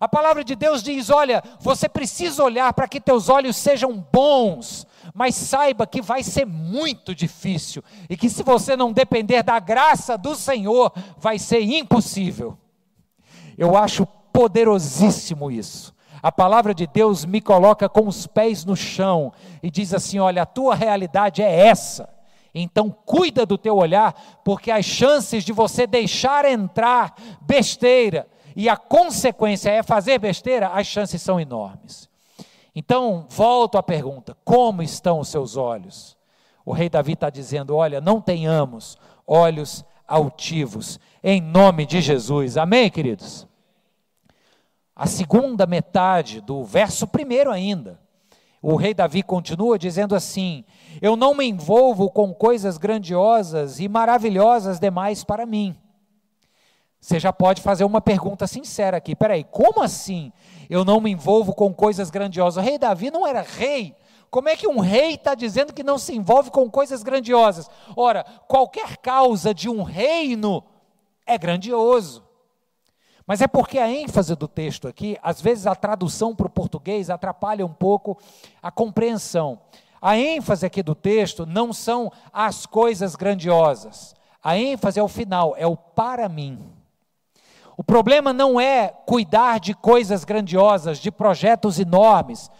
A 0.00 0.08
palavra 0.08 0.44
de 0.44 0.54
Deus 0.54 0.82
diz: 0.82 1.10
olha, 1.10 1.42
você 1.60 1.88
precisa 1.88 2.42
olhar 2.42 2.72
para 2.72 2.88
que 2.88 3.00
teus 3.00 3.28
olhos 3.28 3.56
sejam 3.56 4.04
bons, 4.12 4.86
mas 5.14 5.34
saiba 5.34 5.86
que 5.86 6.02
vai 6.02 6.22
ser 6.22 6.44
muito 6.44 7.14
difícil 7.14 7.82
e 8.08 8.16
que 8.16 8.28
se 8.28 8.42
você 8.42 8.76
não 8.76 8.92
depender 8.92 9.42
da 9.42 9.58
graça 9.58 10.18
do 10.18 10.34
Senhor, 10.34 10.92
vai 11.16 11.38
ser 11.38 11.60
impossível. 11.60 12.58
Eu 13.56 13.76
acho 13.76 14.06
poderosíssimo 14.32 15.50
isso. 15.50 15.94
A 16.22 16.30
palavra 16.30 16.74
de 16.74 16.86
Deus 16.86 17.24
me 17.24 17.40
coloca 17.40 17.88
com 17.88 18.06
os 18.06 18.26
pés 18.26 18.64
no 18.64 18.76
chão 18.76 19.32
e 19.62 19.70
diz 19.70 19.94
assim: 19.94 20.18
olha, 20.18 20.42
a 20.42 20.46
tua 20.46 20.74
realidade 20.74 21.42
é 21.42 21.66
essa. 21.66 22.08
Então 22.54 22.90
cuida 22.90 23.44
do 23.44 23.58
teu 23.58 23.76
olhar, 23.76 24.40
porque 24.42 24.70
as 24.70 24.84
chances 24.84 25.44
de 25.44 25.52
você 25.52 25.86
deixar 25.86 26.44
entrar 26.46 27.14
besteira, 27.42 28.26
e 28.56 28.70
a 28.70 28.76
consequência 28.76 29.68
é 29.68 29.82
fazer 29.82 30.18
besteira, 30.18 30.68
as 30.68 30.86
chances 30.86 31.20
são 31.20 31.38
enormes. 31.38 32.08
Então, 32.74 33.26
volto 33.28 33.76
à 33.76 33.82
pergunta: 33.82 34.34
como 34.42 34.82
estão 34.82 35.20
os 35.20 35.28
seus 35.28 35.58
olhos? 35.58 36.16
O 36.64 36.72
rei 36.72 36.88
Davi 36.88 37.12
está 37.12 37.28
dizendo: 37.28 37.76
olha, 37.76 38.00
não 38.00 38.18
tenhamos 38.18 38.96
olhos 39.26 39.84
altivos, 40.08 40.98
em 41.22 41.40
nome 41.40 41.84
de 41.84 42.00
Jesus. 42.00 42.56
Amém, 42.56 42.88
queridos? 42.88 43.46
A 44.94 45.06
segunda 45.06 45.66
metade 45.66 46.40
do 46.40 46.64
verso 46.64 47.06
primeiro 47.06 47.50
ainda. 47.52 48.00
O 48.62 48.74
rei 48.74 48.94
Davi 48.94 49.22
continua 49.22 49.78
dizendo 49.78 50.14
assim: 50.14 50.64
Eu 51.02 51.14
não 51.14 51.34
me 51.34 51.44
envolvo 51.44 52.08
com 52.08 52.32
coisas 52.32 52.78
grandiosas 52.78 53.80
e 53.80 53.86
maravilhosas 53.86 54.80
demais 54.80 55.22
para 55.22 55.44
mim. 55.44 55.76
Você 57.06 57.20
já 57.20 57.32
pode 57.32 57.62
fazer 57.62 57.84
uma 57.84 58.00
pergunta 58.00 58.48
sincera 58.48 58.96
aqui. 58.96 59.14
Peraí, 59.14 59.44
como 59.44 59.80
assim 59.80 60.32
eu 60.68 60.84
não 60.84 61.00
me 61.00 61.08
envolvo 61.08 61.54
com 61.54 61.72
coisas 61.72 62.10
grandiosas? 62.10 62.56
O 62.56 62.66
rei 62.66 62.78
Davi 62.80 63.12
não 63.12 63.24
era 63.24 63.42
rei. 63.42 63.94
Como 64.28 64.48
é 64.48 64.56
que 64.56 64.66
um 64.66 64.80
rei 64.80 65.14
está 65.14 65.36
dizendo 65.36 65.72
que 65.72 65.84
não 65.84 65.98
se 65.98 66.16
envolve 66.16 66.50
com 66.50 66.68
coisas 66.68 67.04
grandiosas? 67.04 67.70
Ora, 67.94 68.24
qualquer 68.48 68.96
causa 68.96 69.54
de 69.54 69.68
um 69.68 69.84
reino 69.84 70.64
é 71.24 71.38
grandioso. 71.38 72.24
Mas 73.24 73.40
é 73.40 73.46
porque 73.46 73.78
a 73.78 73.88
ênfase 73.88 74.34
do 74.34 74.48
texto 74.48 74.88
aqui, 74.88 75.16
às 75.22 75.40
vezes 75.40 75.68
a 75.68 75.76
tradução 75.76 76.34
para 76.34 76.48
o 76.48 76.50
português 76.50 77.08
atrapalha 77.08 77.64
um 77.64 77.72
pouco 77.72 78.18
a 78.60 78.72
compreensão. 78.72 79.60
A 80.02 80.18
ênfase 80.18 80.66
aqui 80.66 80.82
do 80.82 80.96
texto 80.96 81.46
não 81.46 81.72
são 81.72 82.10
as 82.32 82.66
coisas 82.66 83.14
grandiosas. 83.14 84.12
A 84.42 84.58
ênfase 84.58 84.98
é 84.98 85.02
o 85.04 85.06
final, 85.06 85.54
é 85.56 85.68
o 85.68 85.76
para 85.76 86.28
mim. 86.28 86.75
O 87.76 87.84
problema 87.84 88.32
não 88.32 88.58
é 88.60 88.88
cuidar 89.04 89.60
de 89.60 89.74
coisas 89.74 90.24
grandiosas, 90.24 90.98
de 90.98 91.10
projetos 91.10 91.78
enormes. 91.78 92.50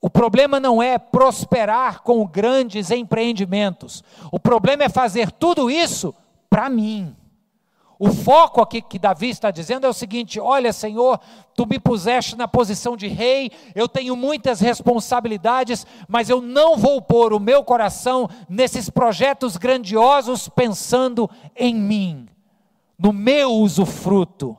O 0.00 0.10
problema 0.10 0.58
não 0.58 0.82
é 0.82 0.98
prosperar 0.98 2.02
com 2.02 2.26
grandes 2.26 2.90
empreendimentos. 2.90 4.02
O 4.32 4.38
problema 4.38 4.84
é 4.84 4.88
fazer 4.88 5.30
tudo 5.30 5.70
isso 5.70 6.14
para 6.50 6.68
mim. 6.68 7.14
O 8.00 8.12
foco 8.12 8.60
aqui 8.60 8.80
que 8.80 8.98
Davi 8.98 9.28
está 9.28 9.50
dizendo 9.50 9.84
é 9.84 9.88
o 9.88 9.92
seguinte: 9.92 10.38
olha, 10.38 10.72
Senhor, 10.72 11.18
tu 11.54 11.66
me 11.66 11.80
puseste 11.80 12.36
na 12.36 12.46
posição 12.46 12.96
de 12.96 13.08
rei, 13.08 13.50
eu 13.74 13.88
tenho 13.88 14.14
muitas 14.14 14.60
responsabilidades, 14.60 15.84
mas 16.06 16.30
eu 16.30 16.40
não 16.40 16.76
vou 16.76 17.02
pôr 17.02 17.32
o 17.32 17.40
meu 17.40 17.64
coração 17.64 18.28
nesses 18.48 18.88
projetos 18.88 19.56
grandiosos 19.56 20.48
pensando 20.48 21.28
em 21.56 21.74
mim, 21.74 22.28
no 22.98 23.12
meu 23.12 23.52
usufruto, 23.52 24.56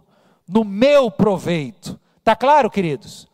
no 0.48 0.64
meu 0.64 1.12
proveito. 1.12 2.00
Está 2.18 2.36
claro, 2.36 2.70
queridos? 2.70 3.28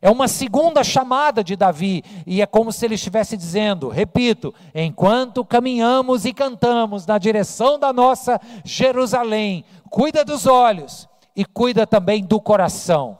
É 0.00 0.08
uma 0.08 0.28
segunda 0.28 0.84
chamada 0.84 1.42
de 1.42 1.56
Davi, 1.56 2.04
e 2.24 2.40
é 2.40 2.46
como 2.46 2.72
se 2.72 2.84
ele 2.84 2.94
estivesse 2.94 3.36
dizendo: 3.36 3.88
repito, 3.88 4.54
enquanto 4.74 5.44
caminhamos 5.44 6.24
e 6.24 6.32
cantamos 6.32 7.04
na 7.04 7.18
direção 7.18 7.78
da 7.78 7.92
nossa 7.92 8.40
Jerusalém, 8.64 9.64
cuida 9.90 10.24
dos 10.24 10.46
olhos 10.46 11.08
e 11.34 11.44
cuida 11.44 11.86
também 11.86 12.24
do 12.24 12.40
coração. 12.40 13.18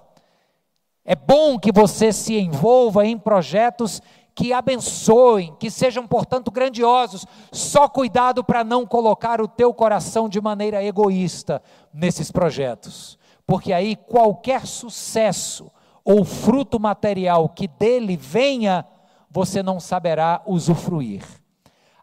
É 1.05 1.17
bom 1.17 1.59
que 1.59 1.73
você 1.73 2.13
se 2.13 2.39
envolva 2.39 3.05
em 3.07 3.19
projetos 3.19 4.01
que 4.39 4.53
abençoem, 4.53 5.53
que 5.59 5.69
sejam, 5.69 6.07
portanto, 6.07 6.53
grandiosos. 6.53 7.27
Só 7.51 7.89
cuidado 7.89 8.45
para 8.45 8.63
não 8.63 8.87
colocar 8.87 9.41
o 9.41 9.49
teu 9.49 9.75
coração 9.75 10.29
de 10.29 10.41
maneira 10.41 10.81
egoísta 10.81 11.61
nesses 11.93 12.31
projetos, 12.31 13.19
porque 13.45 13.73
aí 13.73 13.97
qualquer 13.97 14.65
sucesso, 14.65 15.69
ou 16.05 16.25
fruto 16.25 16.79
material 16.79 17.49
que 17.49 17.67
dele 17.67 18.17
venha, 18.17 18.87
você 19.29 19.61
não 19.61 19.81
saberá 19.81 20.41
usufruir. 20.47 21.25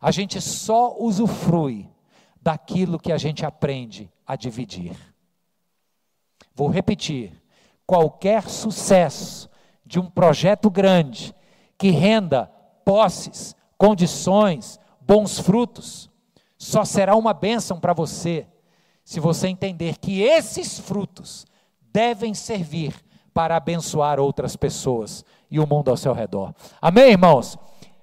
A 0.01 0.12
gente 0.12 0.42
só 0.42 0.94
usufrui 1.00 1.89
daquilo 2.42 3.00
que 3.00 3.13
a 3.13 3.18
gente 3.18 3.46
aprende 3.46 4.12
a 4.27 4.36
dividir. 4.36 4.94
Vou 6.54 6.68
repetir: 6.68 7.32
qualquer 7.88 8.50
sucesso 8.50 9.50
de 9.86 10.01
um 10.01 10.10
projeto 10.10 10.70
grande 10.70 11.34
que 11.77 11.89
renda 11.89 12.50
posses, 12.84 13.55
condições, 13.77 14.79
bons 15.01 15.39
frutos, 15.39 16.10
só 16.58 16.84
será 16.86 17.15
uma 17.15 17.34
bênção 17.34 17.79
para 17.79 17.94
você 17.94 18.48
se 19.03 19.20
você 19.20 19.48
entender 19.48 19.98
que 19.98 20.22
esses 20.22 20.79
frutos 20.79 21.46
devem 21.91 22.34
servir 22.34 22.94
para 23.34 23.55
abençoar 23.58 24.20
outras 24.20 24.55
pessoas 24.55 25.24
e 25.51 25.60
o 25.60 25.67
mundo 25.67 25.89
ao 25.89 25.98
seu 25.98 26.13
redor. 26.13 26.55
Amém, 26.82 27.12
irmãos? 27.12 27.58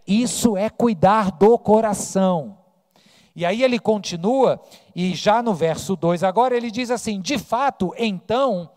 Isso 0.06 0.56
é 0.56 0.68
cuidar 0.68 1.32
do 1.32 1.58
coração. 1.58 2.58
E 3.34 3.46
aí 3.46 3.62
ele 3.62 3.78
continua, 3.78 4.60
e 4.94 5.14
já 5.14 5.42
no 5.42 5.54
verso 5.54 5.96
2 5.96 6.22
agora 6.22 6.54
ele 6.54 6.70
diz 6.70 6.90
assim: 6.90 7.20
De 7.20 7.38
fato, 7.38 7.94
então 7.96 8.70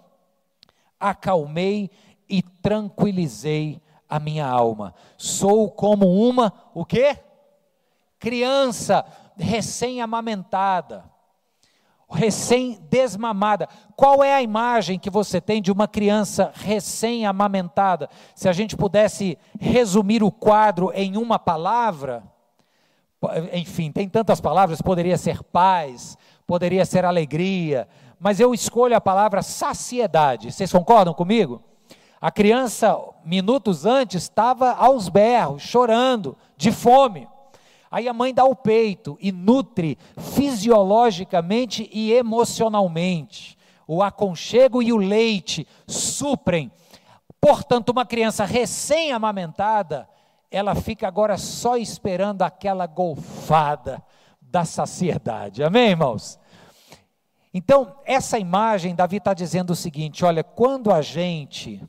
acalmei 1.00 1.92
e 2.30 2.42
tranquilizei 2.42 3.82
a 4.10 4.20
minha 4.20 4.48
alma. 4.48 4.94
Sou 5.18 5.70
como 5.70 6.08
uma, 6.08 6.54
o 6.74 6.86
quê? 6.86 7.18
Criança 8.20 9.06
recém-amamentada 9.38 11.16
recém-desmamada. 12.10 13.68
Qual 13.96 14.24
é 14.24 14.34
a 14.34 14.42
imagem 14.42 15.00
que 15.00 15.10
você 15.10 15.42
tem 15.42 15.62
de 15.62 15.72
uma 15.72 15.88
criança 15.88 16.52
recém-amamentada? 16.54 18.10
Se 18.34 18.48
a 18.48 18.54
gente 18.54 18.76
pudesse 18.76 19.38
resumir 19.60 20.24
o 20.24 20.32
quadro 20.32 20.92
em 20.94 21.18
uma 21.18 21.40
palavra, 21.40 22.24
enfim, 23.54 23.92
tem 23.92 24.08
tantas 24.08 24.40
palavras, 24.40 24.82
poderia 24.82 25.18
ser 25.18 25.44
paz, 25.44 26.18
poderia 26.46 26.86
ser 26.86 27.06
alegria, 27.06 27.88
mas 28.20 28.40
eu 28.40 28.54
escolho 28.54 28.96
a 28.96 29.02
palavra 29.02 29.42
saciedade. 29.42 30.52
Vocês 30.52 30.72
concordam 30.72 31.14
comigo? 31.14 31.62
A 32.26 32.32
criança, 32.32 32.98
minutos 33.24 33.86
antes, 33.86 34.24
estava 34.24 34.72
aos 34.72 35.10
berros, 35.10 35.62
chorando, 35.62 36.36
de 36.58 36.72
fome. 36.72 37.28
Aí 37.92 38.10
a 38.10 38.14
mãe 38.14 38.34
dá 38.34 38.44
o 38.44 38.56
peito 38.56 39.16
e 39.22 39.32
nutre 39.32 39.96
fisiologicamente 40.34 41.88
e 41.94 42.12
emocionalmente. 42.12 43.56
O 43.88 44.02
aconchego 44.02 44.82
e 44.82 44.92
o 44.92 44.98
leite 44.98 45.68
suprem. 45.86 46.72
Portanto, 47.40 47.90
uma 47.90 48.08
criança 48.08 48.44
recém-amamentada, 48.44 50.10
ela 50.50 50.74
fica 50.74 51.08
agora 51.08 51.38
só 51.38 51.78
esperando 51.78 52.42
aquela 52.42 52.88
golfada 52.88 54.04
da 54.42 54.66
saciedade. 54.66 55.64
Amém, 55.64 55.90
irmãos? 55.90 56.40
Então, 57.54 57.96
essa 58.04 58.40
imagem, 58.40 58.96
Davi 58.96 59.18
está 59.18 59.36
dizendo 59.36 59.74
o 59.74 59.76
seguinte: 59.76 60.26
olha, 60.26 60.44
quando 60.44 60.92
a 60.92 61.04
gente 61.04 61.88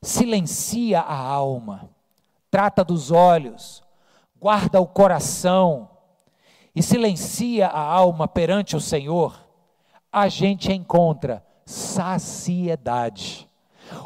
silencia 0.00 1.00
a 1.00 1.16
alma, 1.16 1.90
trata 2.50 2.84
dos 2.84 3.10
olhos, 3.10 3.82
guarda 4.40 4.80
o 4.80 4.86
coração 4.86 5.88
e 6.74 6.82
silencia 6.82 7.66
a 7.66 7.80
alma 7.80 8.28
perante 8.28 8.76
o 8.76 8.80
Senhor, 8.80 9.38
a 10.12 10.28
gente 10.28 10.72
encontra 10.72 11.44
saciedade. 11.66 13.48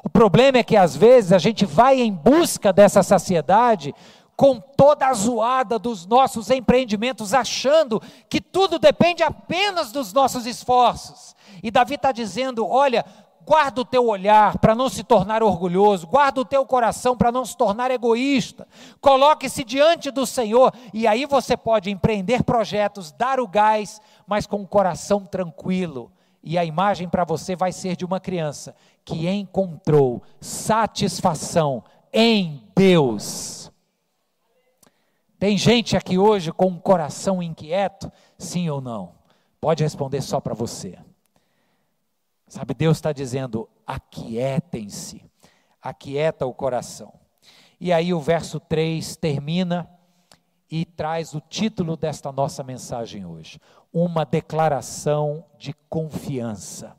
O 0.02 0.08
problema 0.08 0.58
é 0.58 0.62
que 0.62 0.76
às 0.76 0.96
vezes 0.96 1.32
a 1.32 1.38
gente 1.38 1.66
vai 1.66 2.00
em 2.00 2.12
busca 2.12 2.72
dessa 2.72 3.02
saciedade 3.02 3.94
com 4.36 4.58
toda 4.58 5.06
a 5.06 5.12
zoada 5.12 5.78
dos 5.78 6.06
nossos 6.06 6.50
empreendimentos, 6.50 7.34
achando 7.34 8.00
que 8.28 8.40
tudo 8.40 8.78
depende 8.78 9.22
apenas 9.22 9.92
dos 9.92 10.12
nossos 10.12 10.46
esforços. 10.46 11.36
E 11.62 11.70
Davi 11.70 11.94
está 11.94 12.10
dizendo: 12.10 12.66
olha, 12.66 13.04
guarda 13.46 13.80
o 13.80 13.84
teu 13.84 14.06
olhar 14.06 14.58
para 14.58 14.74
não 14.74 14.88
se 14.88 15.02
tornar 15.02 15.42
orgulhoso, 15.42 16.06
guarda 16.06 16.40
o 16.40 16.44
teu 16.44 16.64
coração 16.64 17.16
para 17.16 17.32
não 17.32 17.44
se 17.44 17.56
tornar 17.56 17.90
egoísta. 17.90 18.66
Coloque-se 19.00 19.64
diante 19.64 20.10
do 20.10 20.26
Senhor 20.26 20.72
e 20.92 21.06
aí 21.06 21.26
você 21.26 21.56
pode 21.56 21.90
empreender 21.90 22.42
projetos, 22.42 23.12
dar 23.12 23.40
o 23.40 23.48
gás, 23.48 24.00
mas 24.26 24.46
com 24.46 24.62
o 24.62 24.66
coração 24.66 25.24
tranquilo. 25.24 26.10
E 26.42 26.58
a 26.58 26.64
imagem 26.64 27.08
para 27.08 27.24
você 27.24 27.54
vai 27.54 27.72
ser 27.72 27.96
de 27.96 28.04
uma 28.04 28.18
criança 28.18 28.74
que 29.04 29.28
encontrou 29.28 30.22
satisfação 30.40 31.84
em 32.12 32.62
Deus. 32.74 33.70
Tem 35.38 35.58
gente 35.58 35.96
aqui 35.96 36.18
hoje 36.18 36.52
com 36.52 36.66
um 36.66 36.78
coração 36.78 37.42
inquieto? 37.42 38.12
Sim 38.38 38.68
ou 38.70 38.80
não? 38.80 39.12
Pode 39.60 39.82
responder 39.82 40.20
só 40.20 40.40
para 40.40 40.54
você. 40.54 40.98
Sabe, 42.52 42.74
Deus 42.74 42.98
está 42.98 43.12
dizendo: 43.12 43.66
aquietem-se, 43.86 45.24
aquieta 45.80 46.44
o 46.44 46.52
coração. 46.52 47.14
E 47.80 47.90
aí 47.90 48.12
o 48.12 48.20
verso 48.20 48.60
3 48.60 49.16
termina 49.16 49.88
e 50.70 50.84
traz 50.84 51.32
o 51.32 51.40
título 51.40 51.96
desta 51.96 52.30
nossa 52.30 52.62
mensagem 52.62 53.24
hoje: 53.24 53.58
Uma 53.90 54.26
declaração 54.26 55.46
de 55.58 55.72
confiança. 55.88 56.94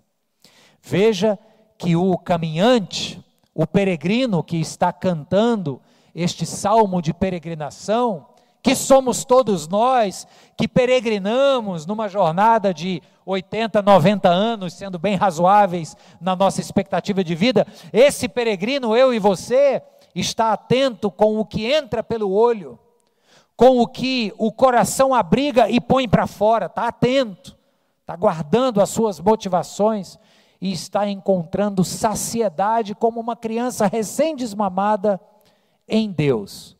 Veja 0.82 1.38
que 1.78 1.96
o 1.96 2.18
caminhante, 2.18 3.24
o 3.54 3.68
peregrino 3.68 4.44
que 4.44 4.58
está 4.58 4.92
cantando 4.92 5.80
este 6.16 6.48
salmo 6.48 7.00
de 7.00 7.13
peregrinação, 7.13 8.33
que 8.63 8.76
somos 8.76 9.26
todos 9.26 9.67
nós 9.67 10.26
que 10.56 10.69
peregrinamos 10.69 11.86
numa 11.86 12.08
jornada 12.08 12.73
de 12.73 13.02
80, 13.26 13.82
90 13.82 14.30
anos, 14.30 14.73
sendo 14.73 14.97
bem 14.97 15.15
razoáveis 15.17 15.97
na 16.21 16.34
nossa 16.34 16.62
expectativa 16.62 17.21
de 17.23 17.36
vida, 17.36 17.67
esse 17.91 18.30
peregrino, 18.30 18.95
eu 18.95 19.13
e 19.13 19.19
você, 19.19 19.84
está 20.15 20.54
atento 20.54 21.12
com 21.12 21.38
o 21.38 21.45
que 21.45 21.65
entra 21.65 22.02
pelo 22.02 22.32
olho, 22.32 22.80
com 23.56 23.80
o 23.80 23.88
que 23.88 24.34
o 24.38 24.52
coração 24.52 25.13
abriga 25.13 25.69
e 25.69 25.82
põe 25.82 26.08
para 26.08 26.26
fora, 26.26 26.67
está 26.67 26.88
atento, 26.88 27.58
está 27.99 28.15
guardando 28.15 28.80
as 28.80 28.89
suas 28.89 29.19
motivações 29.19 30.17
e 30.62 30.71
está 30.71 31.10
encontrando 31.10 31.84
saciedade 31.84 32.95
como 32.95 33.19
uma 33.19 33.36
criança 33.36 33.88
recém-desmamada 33.88 35.19
em 35.86 36.10
Deus. 36.10 36.78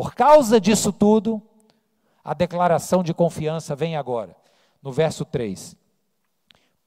Por 0.00 0.14
causa 0.14 0.58
disso 0.58 0.94
tudo, 0.94 1.42
a 2.24 2.32
declaração 2.32 3.02
de 3.02 3.12
confiança 3.12 3.76
vem 3.76 3.96
agora, 3.96 4.34
no 4.82 4.90
verso 4.90 5.26
3. 5.26 5.76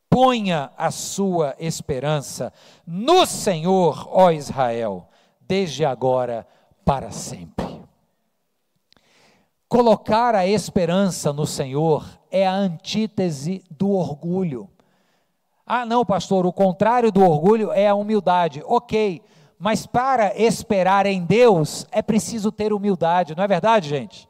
Ponha 0.10 0.72
a 0.76 0.90
sua 0.90 1.56
esperança 1.60 2.52
no 2.88 3.28
Senhor, 3.28 4.08
ó 4.10 4.32
Israel, 4.32 5.08
desde 5.40 5.86
agora 5.86 6.48
para 6.84 7.12
sempre. 7.12 7.84
Colocar 9.70 10.34
a 10.34 10.48
esperança 10.48 11.32
no 11.32 11.46
Senhor 11.46 12.20
é 12.32 12.48
a 12.48 12.56
antítese 12.56 13.64
do 13.70 13.92
orgulho. 13.92 14.68
Ah, 15.68 15.86
não, 15.86 16.04
pastor, 16.04 16.48
o 16.48 16.52
contrário 16.52 17.12
do 17.12 17.22
orgulho 17.22 17.72
é 17.72 17.88
a 17.88 17.94
humildade. 17.94 18.64
Ok, 18.66 19.22
mas 19.64 19.86
para 19.86 20.38
esperar 20.38 21.06
em 21.06 21.24
Deus 21.24 21.88
é 21.90 22.02
preciso 22.02 22.52
ter 22.52 22.74
humildade, 22.74 23.34
não 23.34 23.46
é 23.46 23.48
verdade, 23.48 23.88
gente? 23.88 24.28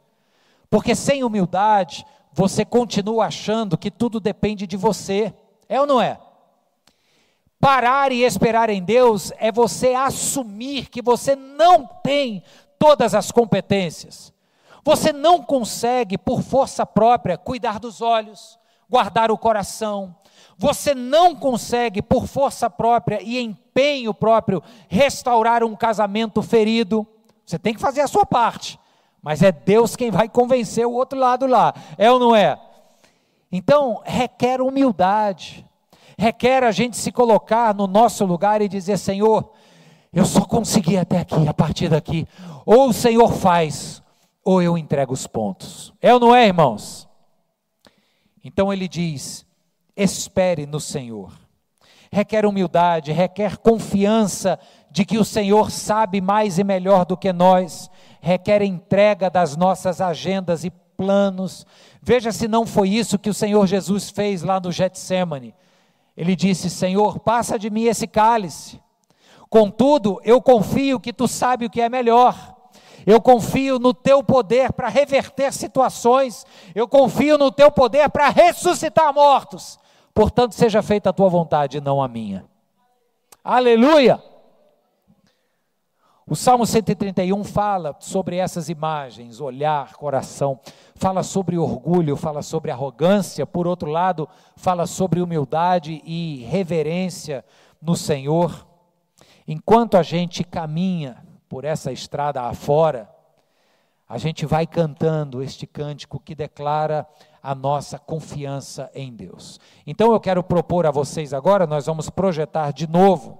Porque 0.69 0.93
sem 0.93 1.23
humildade 1.23 2.05
você 2.31 2.63
continua 2.63 3.25
achando 3.25 3.75
que 3.75 3.89
tudo 3.89 4.19
depende 4.19 4.67
de 4.67 4.77
você. 4.77 5.33
É 5.67 5.81
ou 5.81 5.87
não 5.87 5.99
é? 5.99 6.19
Parar 7.59 8.11
e 8.11 8.21
esperar 8.23 8.69
em 8.69 8.83
Deus 8.83 9.33
é 9.39 9.51
você 9.51 9.95
assumir 9.95 10.87
que 10.87 11.01
você 11.01 11.35
não 11.35 11.87
tem 12.03 12.43
todas 12.77 13.15
as 13.15 13.31
competências. 13.31 14.31
Você 14.85 15.11
não 15.11 15.41
consegue, 15.41 16.15
por 16.15 16.43
força 16.43 16.85
própria, 16.85 17.39
cuidar 17.39 17.79
dos 17.79 18.01
olhos, 18.01 18.59
guardar 18.87 19.31
o 19.31 19.37
coração. 19.39 20.15
Você 20.57 20.93
não 20.93 21.35
consegue, 21.35 22.01
por 22.01 22.27
força 22.27 22.69
própria 22.69 23.21
e 23.21 23.39
empenho 23.39 24.13
próprio, 24.13 24.61
restaurar 24.87 25.63
um 25.63 25.75
casamento 25.75 26.41
ferido. 26.41 27.05
Você 27.45 27.59
tem 27.59 27.73
que 27.73 27.81
fazer 27.81 28.01
a 28.01 28.07
sua 28.07 28.25
parte, 28.25 28.79
mas 29.21 29.41
é 29.41 29.51
Deus 29.51 29.95
quem 29.95 30.11
vai 30.11 30.29
convencer 30.29 30.85
o 30.85 30.93
outro 30.93 31.17
lado 31.17 31.45
lá, 31.45 31.73
é 31.97 32.11
ou 32.11 32.19
não 32.19 32.35
é? 32.35 32.59
Então, 33.51 34.01
requer 34.05 34.61
humildade, 34.61 35.65
requer 36.17 36.63
a 36.63 36.71
gente 36.71 36.97
se 36.97 37.11
colocar 37.11 37.73
no 37.73 37.85
nosso 37.85 38.25
lugar 38.25 38.61
e 38.61 38.67
dizer: 38.67 38.97
Senhor, 38.97 39.51
eu 40.11 40.25
só 40.25 40.45
consegui 40.45 40.97
até 40.97 41.19
aqui, 41.19 41.47
a 41.47 41.53
partir 41.53 41.89
daqui, 41.89 42.27
ou 42.65 42.89
o 42.89 42.93
Senhor 42.93 43.31
faz, 43.31 44.01
ou 44.43 44.61
eu 44.61 44.77
entrego 44.77 45.13
os 45.13 45.27
pontos. 45.27 45.93
É 46.01 46.13
ou 46.13 46.19
não 46.19 46.35
é, 46.35 46.47
irmãos? 46.47 47.07
Então 48.43 48.71
ele 48.73 48.87
diz: 48.87 49.45
espere 49.95 50.65
no 50.65 50.79
Senhor. 50.79 51.31
Requer 52.11 52.45
humildade, 52.45 53.11
requer 53.11 53.57
confiança 53.57 54.59
de 54.91 55.03
que 55.03 55.17
o 55.17 55.25
Senhor 55.25 55.71
sabe 55.71 56.21
mais 56.21 56.59
e 56.59 56.63
melhor 56.63 57.05
do 57.05 57.17
que 57.17 57.33
nós, 57.33 57.89
requer 58.21 58.61
entrega 58.61 59.29
das 59.29 59.57
nossas 59.57 59.99
agendas 59.99 60.63
e 60.63 60.69
planos. 60.95 61.65
Veja 62.01 62.31
se 62.31 62.47
não 62.47 62.65
foi 62.65 62.89
isso 62.89 63.17
que 63.17 63.29
o 63.29 63.33
Senhor 63.33 63.65
Jesus 63.65 64.09
fez 64.09 64.43
lá 64.43 64.59
no 64.59 64.71
Getsemane. 64.71 65.55
Ele 66.15 66.35
disse: 66.35 66.69
Senhor, 66.69 67.19
passa 67.19 67.57
de 67.57 67.69
mim 67.69 67.85
esse 67.85 68.07
cálice. 68.07 68.79
Contudo, 69.49 70.19
eu 70.23 70.41
confio 70.41 70.99
que 70.99 71.13
tu 71.13 71.27
sabe 71.27 71.65
o 71.65 71.69
que 71.69 71.81
é 71.81 71.89
melhor. 71.89 72.53
Eu 73.05 73.21
confio 73.21 73.79
no 73.79 73.93
teu 73.93 74.23
poder 74.23 74.71
para 74.73 74.87
reverter 74.87 75.51
situações. 75.51 76.45
Eu 76.73 76.87
confio 76.87 77.37
no 77.37 77.51
teu 77.51 77.69
poder 77.71 78.09
para 78.09 78.29
ressuscitar 78.29 79.13
mortos. 79.13 79.77
Portanto, 80.13 80.53
seja 80.53 80.81
feita 80.83 81.09
a 81.09 81.13
tua 81.13 81.29
vontade, 81.29 81.81
não 81.81 82.01
a 82.01 82.07
minha. 82.07 82.45
Aleluia! 83.43 84.21
O 86.25 86.35
Salmo 86.35 86.65
131 86.65 87.43
fala 87.43 87.95
sobre 87.99 88.37
essas 88.37 88.69
imagens, 88.69 89.41
olhar, 89.41 89.93
coração, 89.93 90.57
fala 90.95 91.21
sobre 91.21 91.57
orgulho, 91.57 92.15
fala 92.15 92.41
sobre 92.41 92.71
arrogância, 92.71 93.45
por 93.45 93.67
outro 93.67 93.89
lado, 93.89 94.29
fala 94.55 94.85
sobre 94.87 95.19
humildade 95.19 96.01
e 96.05 96.45
reverência 96.49 97.43
no 97.81 97.95
Senhor. 97.95 98.65
Enquanto 99.45 99.97
a 99.97 100.03
gente 100.03 100.45
caminha 100.45 101.17
por 101.49 101.65
essa 101.65 101.91
estrada 101.91 102.41
afora, 102.43 103.09
a 104.07 104.17
gente 104.17 104.45
vai 104.45 104.65
cantando 104.65 105.43
este 105.43 105.67
cântico 105.67 106.19
que 106.19 106.33
declara 106.33 107.05
a 107.43 107.53
nossa 107.53 107.99
confiança 107.99 108.89
em 108.95 109.13
Deus. 109.13 109.59
Então 109.85 110.13
eu 110.13 110.19
quero 110.21 110.41
propor 110.41 110.85
a 110.85 110.91
vocês 110.91 111.33
agora, 111.33 111.67
nós 111.67 111.85
vamos 111.85 112.09
projetar 112.09 112.71
de 112.71 112.87
novo 112.87 113.37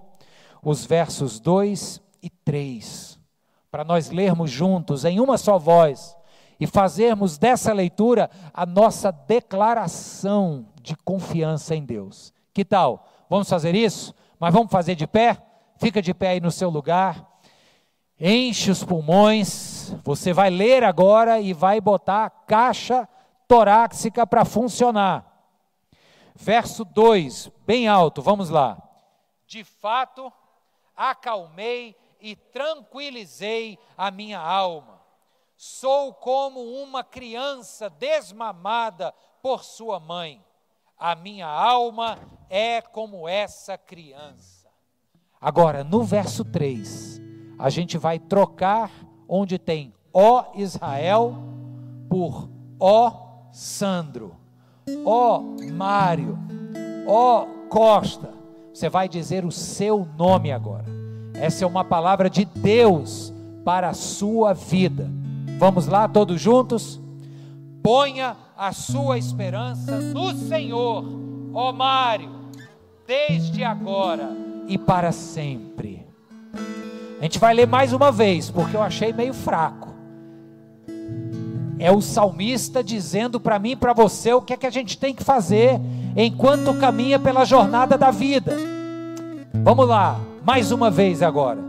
os 0.62 0.86
versos 0.86 1.40
2 1.40 2.02
e 2.22 2.30
3, 2.30 3.18
para 3.72 3.86
nós 3.86 4.10
lermos 4.10 4.52
juntos 4.52 5.06
em 5.06 5.22
uma 5.22 5.38
só 5.38 5.58
voz 5.58 6.18
e 6.60 6.68
fazermos 6.68 7.38
dessa 7.38 7.72
leitura 7.72 8.30
a 8.54 8.66
nossa 8.66 9.10
declaração 9.12 10.68
de 10.82 10.96
confiança 10.98 11.74
em 11.74 11.84
Deus. 11.84 12.34
Que 12.54 12.66
tal? 12.66 13.08
Vamos 13.30 13.50
fazer 13.50 13.74
isso? 13.74 14.14
Mas 14.38 14.54
vamos 14.54 14.72
fazer 14.72 14.96
de 14.96 15.08
pé? 15.08 15.38
Fica 15.78 16.02
de 16.02 16.14
pé 16.14 16.30
aí 16.30 16.40
no 16.42 16.52
seu 16.52 16.70
lugar. 16.70 17.26
Enche 18.20 18.70
os 18.70 18.84
pulmões. 18.84 19.96
Você 20.04 20.32
vai 20.32 20.50
ler 20.50 20.84
agora 20.84 21.40
e 21.40 21.52
vai 21.52 21.82
botar 21.82 22.26
a 22.26 22.30
caixa 22.30 23.08
torácica 23.54 24.26
para 24.26 24.44
funcionar. 24.44 25.32
Verso 26.34 26.84
2, 26.84 27.52
bem 27.68 27.88
alto, 27.88 28.20
vamos 28.20 28.50
lá. 28.50 28.82
De 29.46 29.64
fato, 29.64 30.34
acalmei 30.98 31.96
e 32.20 32.36
tranquilizei 32.36 33.78
a 33.96 34.10
minha 34.10 34.40
alma. 34.40 35.00
Sou 35.56 36.16
como 36.16 36.62
uma 36.82 37.04
criança 37.04 37.92
desmamada 37.92 39.14
por 39.40 39.64
sua 39.64 40.00
mãe. 40.00 40.44
A 40.98 41.14
minha 41.14 41.48
alma 41.48 42.18
é 42.50 42.82
como 42.82 43.30
essa 43.30 43.78
criança. 43.78 44.68
Agora, 45.40 45.84
no 45.84 46.02
verso 46.02 46.44
3, 46.44 47.22
a 47.60 47.70
gente 47.70 48.00
vai 48.00 48.18
trocar 48.18 48.90
onde 49.30 49.60
tem 49.60 49.94
ó 50.12 50.54
Israel 50.56 51.36
por 52.10 52.50
ó 52.80 53.23
Sandro, 53.54 54.34
ó 55.06 55.40
Mário, 55.72 56.40
ó 57.06 57.46
Costa. 57.70 58.32
Você 58.74 58.90
vai 58.90 59.08
dizer 59.08 59.46
o 59.46 59.52
seu 59.52 60.08
nome 60.18 60.52
agora. 60.52 60.86
Essa 61.36 61.64
é 61.64 61.68
uma 61.68 61.86
palavra 61.86 62.32
de 62.32 62.46
Deus 62.46 63.32
para 63.64 63.90
a 63.90 63.94
sua 63.94 64.54
vida. 64.54 65.08
Vamos 65.60 65.86
lá, 65.86 66.08
todos 66.08 66.42
juntos? 66.42 67.00
Ponha 67.84 68.36
a 68.58 68.72
sua 68.72 69.20
esperança 69.20 70.00
no 70.00 70.34
Senhor, 70.34 71.06
ó 71.54 71.72
Mário, 71.72 72.32
desde 73.06 73.64
agora 73.64 74.36
e 74.68 74.80
para 74.80 75.12
sempre. 75.12 76.08
A 77.20 77.24
gente 77.24 77.38
vai 77.38 77.54
ler 77.54 77.68
mais 77.68 77.94
uma 77.94 78.12
vez, 78.12 78.50
porque 78.50 78.76
eu 78.76 78.82
achei 78.82 79.14
meio 79.14 79.34
fraco 79.34 79.93
é 81.84 81.92
o 81.92 82.00
salmista 82.00 82.82
dizendo 82.82 83.42
para 83.42 83.60
mim 83.60 83.72
e 83.72 83.76
para 83.76 83.92
você 83.92 84.32
o 84.32 84.42
que 84.42 84.54
é 84.54 84.58
que 84.58 84.66
a 84.66 84.70
gente 84.70 84.98
tem 84.98 85.14
que 85.14 85.22
fazer 85.22 85.82
enquanto 86.16 86.80
caminha 86.80 87.20
pela 87.20 87.44
jornada 87.44 87.98
da 87.98 88.10
vida. 88.10 88.56
Vamos 89.54 89.86
lá, 89.86 90.18
mais 90.46 90.72
uma 90.72 90.90
vez 90.90 91.22
agora. 91.22 91.60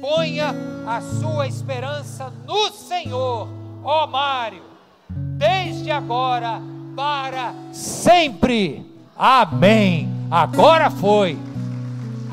Ponha 0.00 0.54
a 0.86 0.98
sua 1.02 1.46
esperança 1.46 2.32
no 2.46 2.70
Senhor, 2.70 3.46
ó 3.84 4.06
Mário, 4.06 4.62
desde 5.10 5.90
agora 5.90 6.62
para 6.96 7.52
sempre. 7.70 8.90
Amém. 9.14 10.08
Agora 10.30 10.88
foi. 10.88 11.36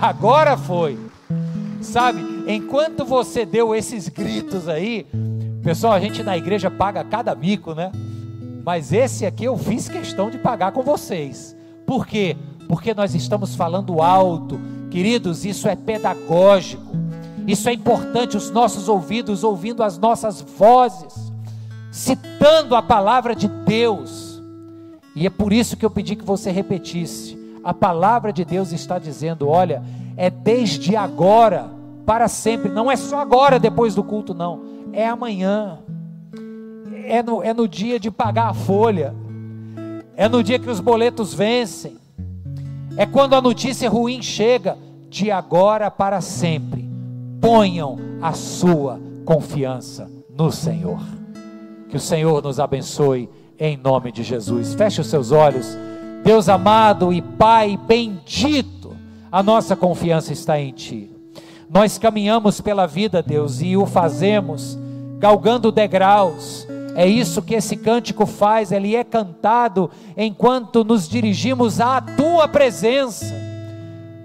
Agora 0.02 0.56
foi. 0.56 0.98
Sabe, 1.82 2.24
enquanto 2.48 3.04
você 3.04 3.46
deu 3.46 3.76
esses 3.76 4.08
gritos 4.08 4.70
aí, 4.70 5.06
Pessoal, 5.64 5.94
a 5.94 6.00
gente 6.00 6.24
na 6.24 6.36
igreja 6.36 6.72
paga 6.72 7.04
cada 7.04 7.36
mico, 7.36 7.76
né? 7.76 7.92
Mas 8.66 8.92
esse 8.92 9.28
aqui 9.28 9.46
eu 9.46 9.56
fiz 9.56 9.88
questão 9.88 10.32
de 10.32 10.40
pagar 10.40 10.72
com 10.72 10.82
vocês. 10.82 11.56
Por 11.86 12.08
quê? 12.08 12.36
Porque 12.68 12.96
nós 12.96 13.14
estamos 13.14 13.56
falando 13.56 14.02
alto. 14.02 14.60
Queridos, 14.90 15.46
isso 15.46 15.68
é 15.68 15.76
pedagógico. 15.76 16.92
Isso 17.48 17.70
é 17.70 17.74
importante, 17.74 18.36
os 18.36 18.50
nossos 18.50 18.90
ouvidos 18.90 19.44
ouvindo 19.44 19.84
as 19.84 20.00
nossas 20.00 20.42
vozes, 20.42 21.32
citando 21.92 22.76
a 22.76 22.82
palavra 22.82 23.36
de 23.36 23.48
Deus. 23.48 24.42
E 25.16 25.28
é 25.28 25.30
por 25.30 25.54
isso 25.54 25.78
que 25.78 25.86
eu 25.86 25.92
pedi 25.92 26.16
que 26.16 26.26
você 26.26 26.50
repetisse. 26.50 27.38
A 27.64 27.74
palavra 27.74 28.34
de 28.34 28.44
Deus 28.44 28.72
está 28.72 28.98
dizendo: 28.98 29.48
olha, 29.48 29.84
é 30.18 30.30
desde 30.30 30.96
agora 30.96 31.70
para 32.04 32.28
sempre, 32.28 32.72
não 32.72 32.92
é 32.92 32.96
só 32.96 33.20
agora 33.20 33.60
depois 33.60 33.94
do 33.94 34.04
culto, 34.04 34.34
não 34.34 34.72
é 34.94 35.08
amanhã, 35.08 35.80
é 37.06 37.22
no, 37.24 37.44
é 37.44 37.54
no 37.54 37.68
dia 37.68 38.00
de 38.00 38.10
pagar 38.10 38.50
a 38.50 38.54
folha, 38.54 39.14
é 40.16 40.28
no 40.28 40.44
dia 40.44 40.60
que 40.60 40.70
os 40.70 40.80
boletos 40.80 41.34
vencem, 41.34 41.98
é 42.98 43.06
quando 43.06 43.34
a 43.34 43.42
notícia 43.42 43.90
ruim 43.90 44.22
chega, 44.22 44.78
de 45.12 45.30
agora 45.30 45.92
para 45.92 46.22
sempre. 46.22 46.90
Ponham 47.42 47.98
a 48.22 48.32
sua 48.32 49.00
confiança 49.26 50.10
no 50.34 50.52
Senhor. 50.52 51.02
Que 51.90 51.98
o 51.98 52.00
Senhor 52.00 52.42
nos 52.42 52.60
abençoe 52.60 53.30
em 53.60 53.76
nome 53.76 54.12
de 54.12 54.24
Jesus. 54.24 54.74
Feche 54.74 55.02
os 55.02 55.08
seus 55.08 55.32
olhos. 55.32 55.78
Deus 56.24 56.48
amado 56.48 57.12
e 57.12 57.22
Pai 57.22 57.78
bendito, 57.78 58.96
a 59.32 59.44
nossa 59.44 59.76
confiança 59.76 60.32
está 60.32 60.60
em 60.60 60.72
Ti. 60.72 61.12
Nós 61.70 61.98
caminhamos 61.98 62.62
pela 62.62 62.86
vida, 62.86 63.22
Deus, 63.22 63.62
e 63.62 63.76
o 63.76 63.86
fazemos 63.86 64.78
galgando 65.22 65.72
degraus. 65.72 66.68
É 66.96 67.08
isso 67.08 67.44
que 67.44 67.54
esse 67.54 67.78
cântico 67.78 68.26
faz, 68.26 68.72
ele 68.72 68.96
é 68.96 69.04
cantado 69.04 69.92
enquanto 70.18 70.84
nos 70.84 71.08
dirigimos 71.08 71.80
à 71.80 72.02
tua 72.02 72.48
presença. 72.48 73.34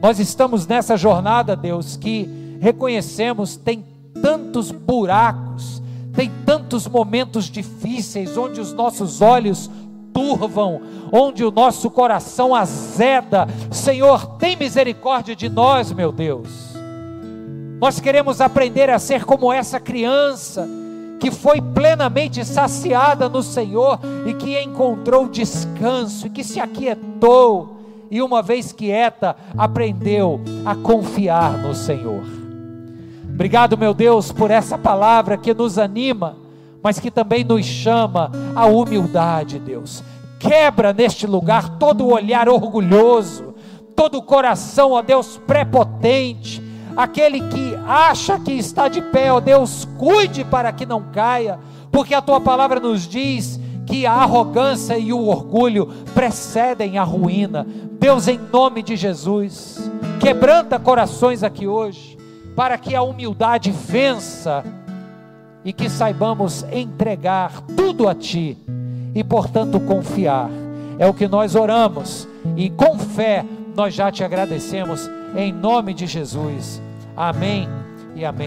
Nós 0.02 0.18
estamos 0.18 0.66
nessa 0.66 0.96
jornada, 0.96 1.54
Deus, 1.54 1.96
que 1.96 2.59
reconhecemos 2.61 3.56
tem 3.56 3.85
tantos 4.22 4.70
buracos, 4.72 5.82
tem 6.14 6.32
tantos 6.46 6.88
momentos 6.88 7.44
difíceis 7.44 8.37
onde 8.37 8.59
os 8.59 8.72
nossos 8.72 9.20
olhos 9.20 9.70
turvam, 10.14 10.80
onde 11.12 11.44
o 11.44 11.50
nosso 11.50 11.90
coração 11.90 12.54
azeda. 12.54 13.46
Senhor, 13.70 14.38
tem 14.38 14.56
misericórdia 14.56 15.37
de 15.37 15.48
nós, 15.48 15.92
meu 15.92 16.11
Deus. 16.11 16.74
Nós 17.78 18.00
queremos 18.00 18.40
aprender 18.40 18.88
a 18.88 18.98
ser 18.98 19.24
como 19.26 19.52
essa 19.52 19.78
criança 19.78 20.66
que 21.18 21.31
foi 21.31 21.61
plenamente 21.61 22.44
saciada 22.44 23.29
no 23.29 23.42
Senhor 23.42 23.98
e 24.26 24.35
que 24.35 24.61
encontrou 24.62 25.29
descanso 25.29 26.26
e 26.26 26.31
que 26.31 26.44
se 26.44 26.61
aquietou 26.61 27.76
e 28.11 28.22
uma 28.22 28.42
vez 28.42 28.72
quieta 28.72 29.37
aprendeu 29.57 30.40
a 30.64 30.74
confiar 30.74 31.59
no 31.59 31.74
Senhor. 31.74 32.22
Obrigado, 33.33 33.76
meu 33.76 33.92
Deus, 33.92 34.33
por 34.33 34.50
essa 34.50 34.79
palavra 34.79 35.37
que 35.37 35.52
nos 35.52 35.79
anima, 35.79 36.37
mas 36.83 36.98
que 36.98 37.11
também 37.11 37.44
nos 37.44 37.66
chama 37.66 38.31
à 38.55 38.66
humildade, 38.66 39.59
Deus. 39.59 40.02
Quebra 40.38 40.92
neste 40.92 41.26
lugar 41.26 41.79
todo 41.79 42.05
o 42.05 42.12
olhar 42.12 42.48
orgulhoso, 42.48 43.55
todo 43.94 44.18
o 44.18 44.22
coração, 44.22 44.92
ó 44.92 45.02
Deus, 45.02 45.40
prepotente, 45.46 46.62
aquele 46.96 47.40
que 47.40 47.65
acha 47.87 48.38
que 48.38 48.53
está 48.53 48.88
de 48.88 49.01
pé, 49.01 49.33
ó 49.33 49.40
Deus, 49.40 49.87
cuide 49.96 50.44
para 50.44 50.72
que 50.72 50.85
não 50.85 51.03
caia, 51.12 51.59
porque 51.90 52.14
a 52.14 52.20
tua 52.20 52.40
palavra 52.40 52.81
nos 52.81 53.07
diz 53.07 53.61
que 53.87 54.05
a 54.05 54.12
arrogância 54.12 54.99
e 54.99 55.12
o 55.12 55.29
orgulho 55.29 55.87
precedem 56.12 56.99
a 56.99 57.05
ruína. 57.05 57.64
Deus, 57.99 58.27
em 58.27 58.38
nome 58.38 58.83
de 58.83 58.96
Jesus, 58.96 59.90
quebranta 60.20 60.79
corações 60.79 61.42
aqui 61.42 61.66
hoje, 61.66 62.18
para 62.57 62.77
que 62.77 62.94
a 62.94 63.03
humildade 63.03 63.70
vença 63.70 64.64
e 65.64 65.72
que 65.72 65.88
saibamos 65.88 66.64
entregar 66.72 67.61
tudo 67.77 68.09
a 68.09 68.14
Ti 68.14 68.59
e, 69.14 69.22
portanto, 69.22 69.81
confiar. 69.81 70.51
É 70.99 71.07
o 71.07 71.14
que 71.14 71.29
nós 71.29 71.55
oramos 71.55 72.27
e 72.57 72.70
com 72.70 72.99
fé 72.99 73.44
nós 73.75 73.92
já 73.94 74.11
te 74.11 74.25
agradecemos 74.25 75.11
em 75.37 75.53
nome 75.53 75.92
de 75.92 76.07
Jesus. 76.07 76.81
Amém 77.16 77.66
e 78.14 78.24
amém. 78.26 78.44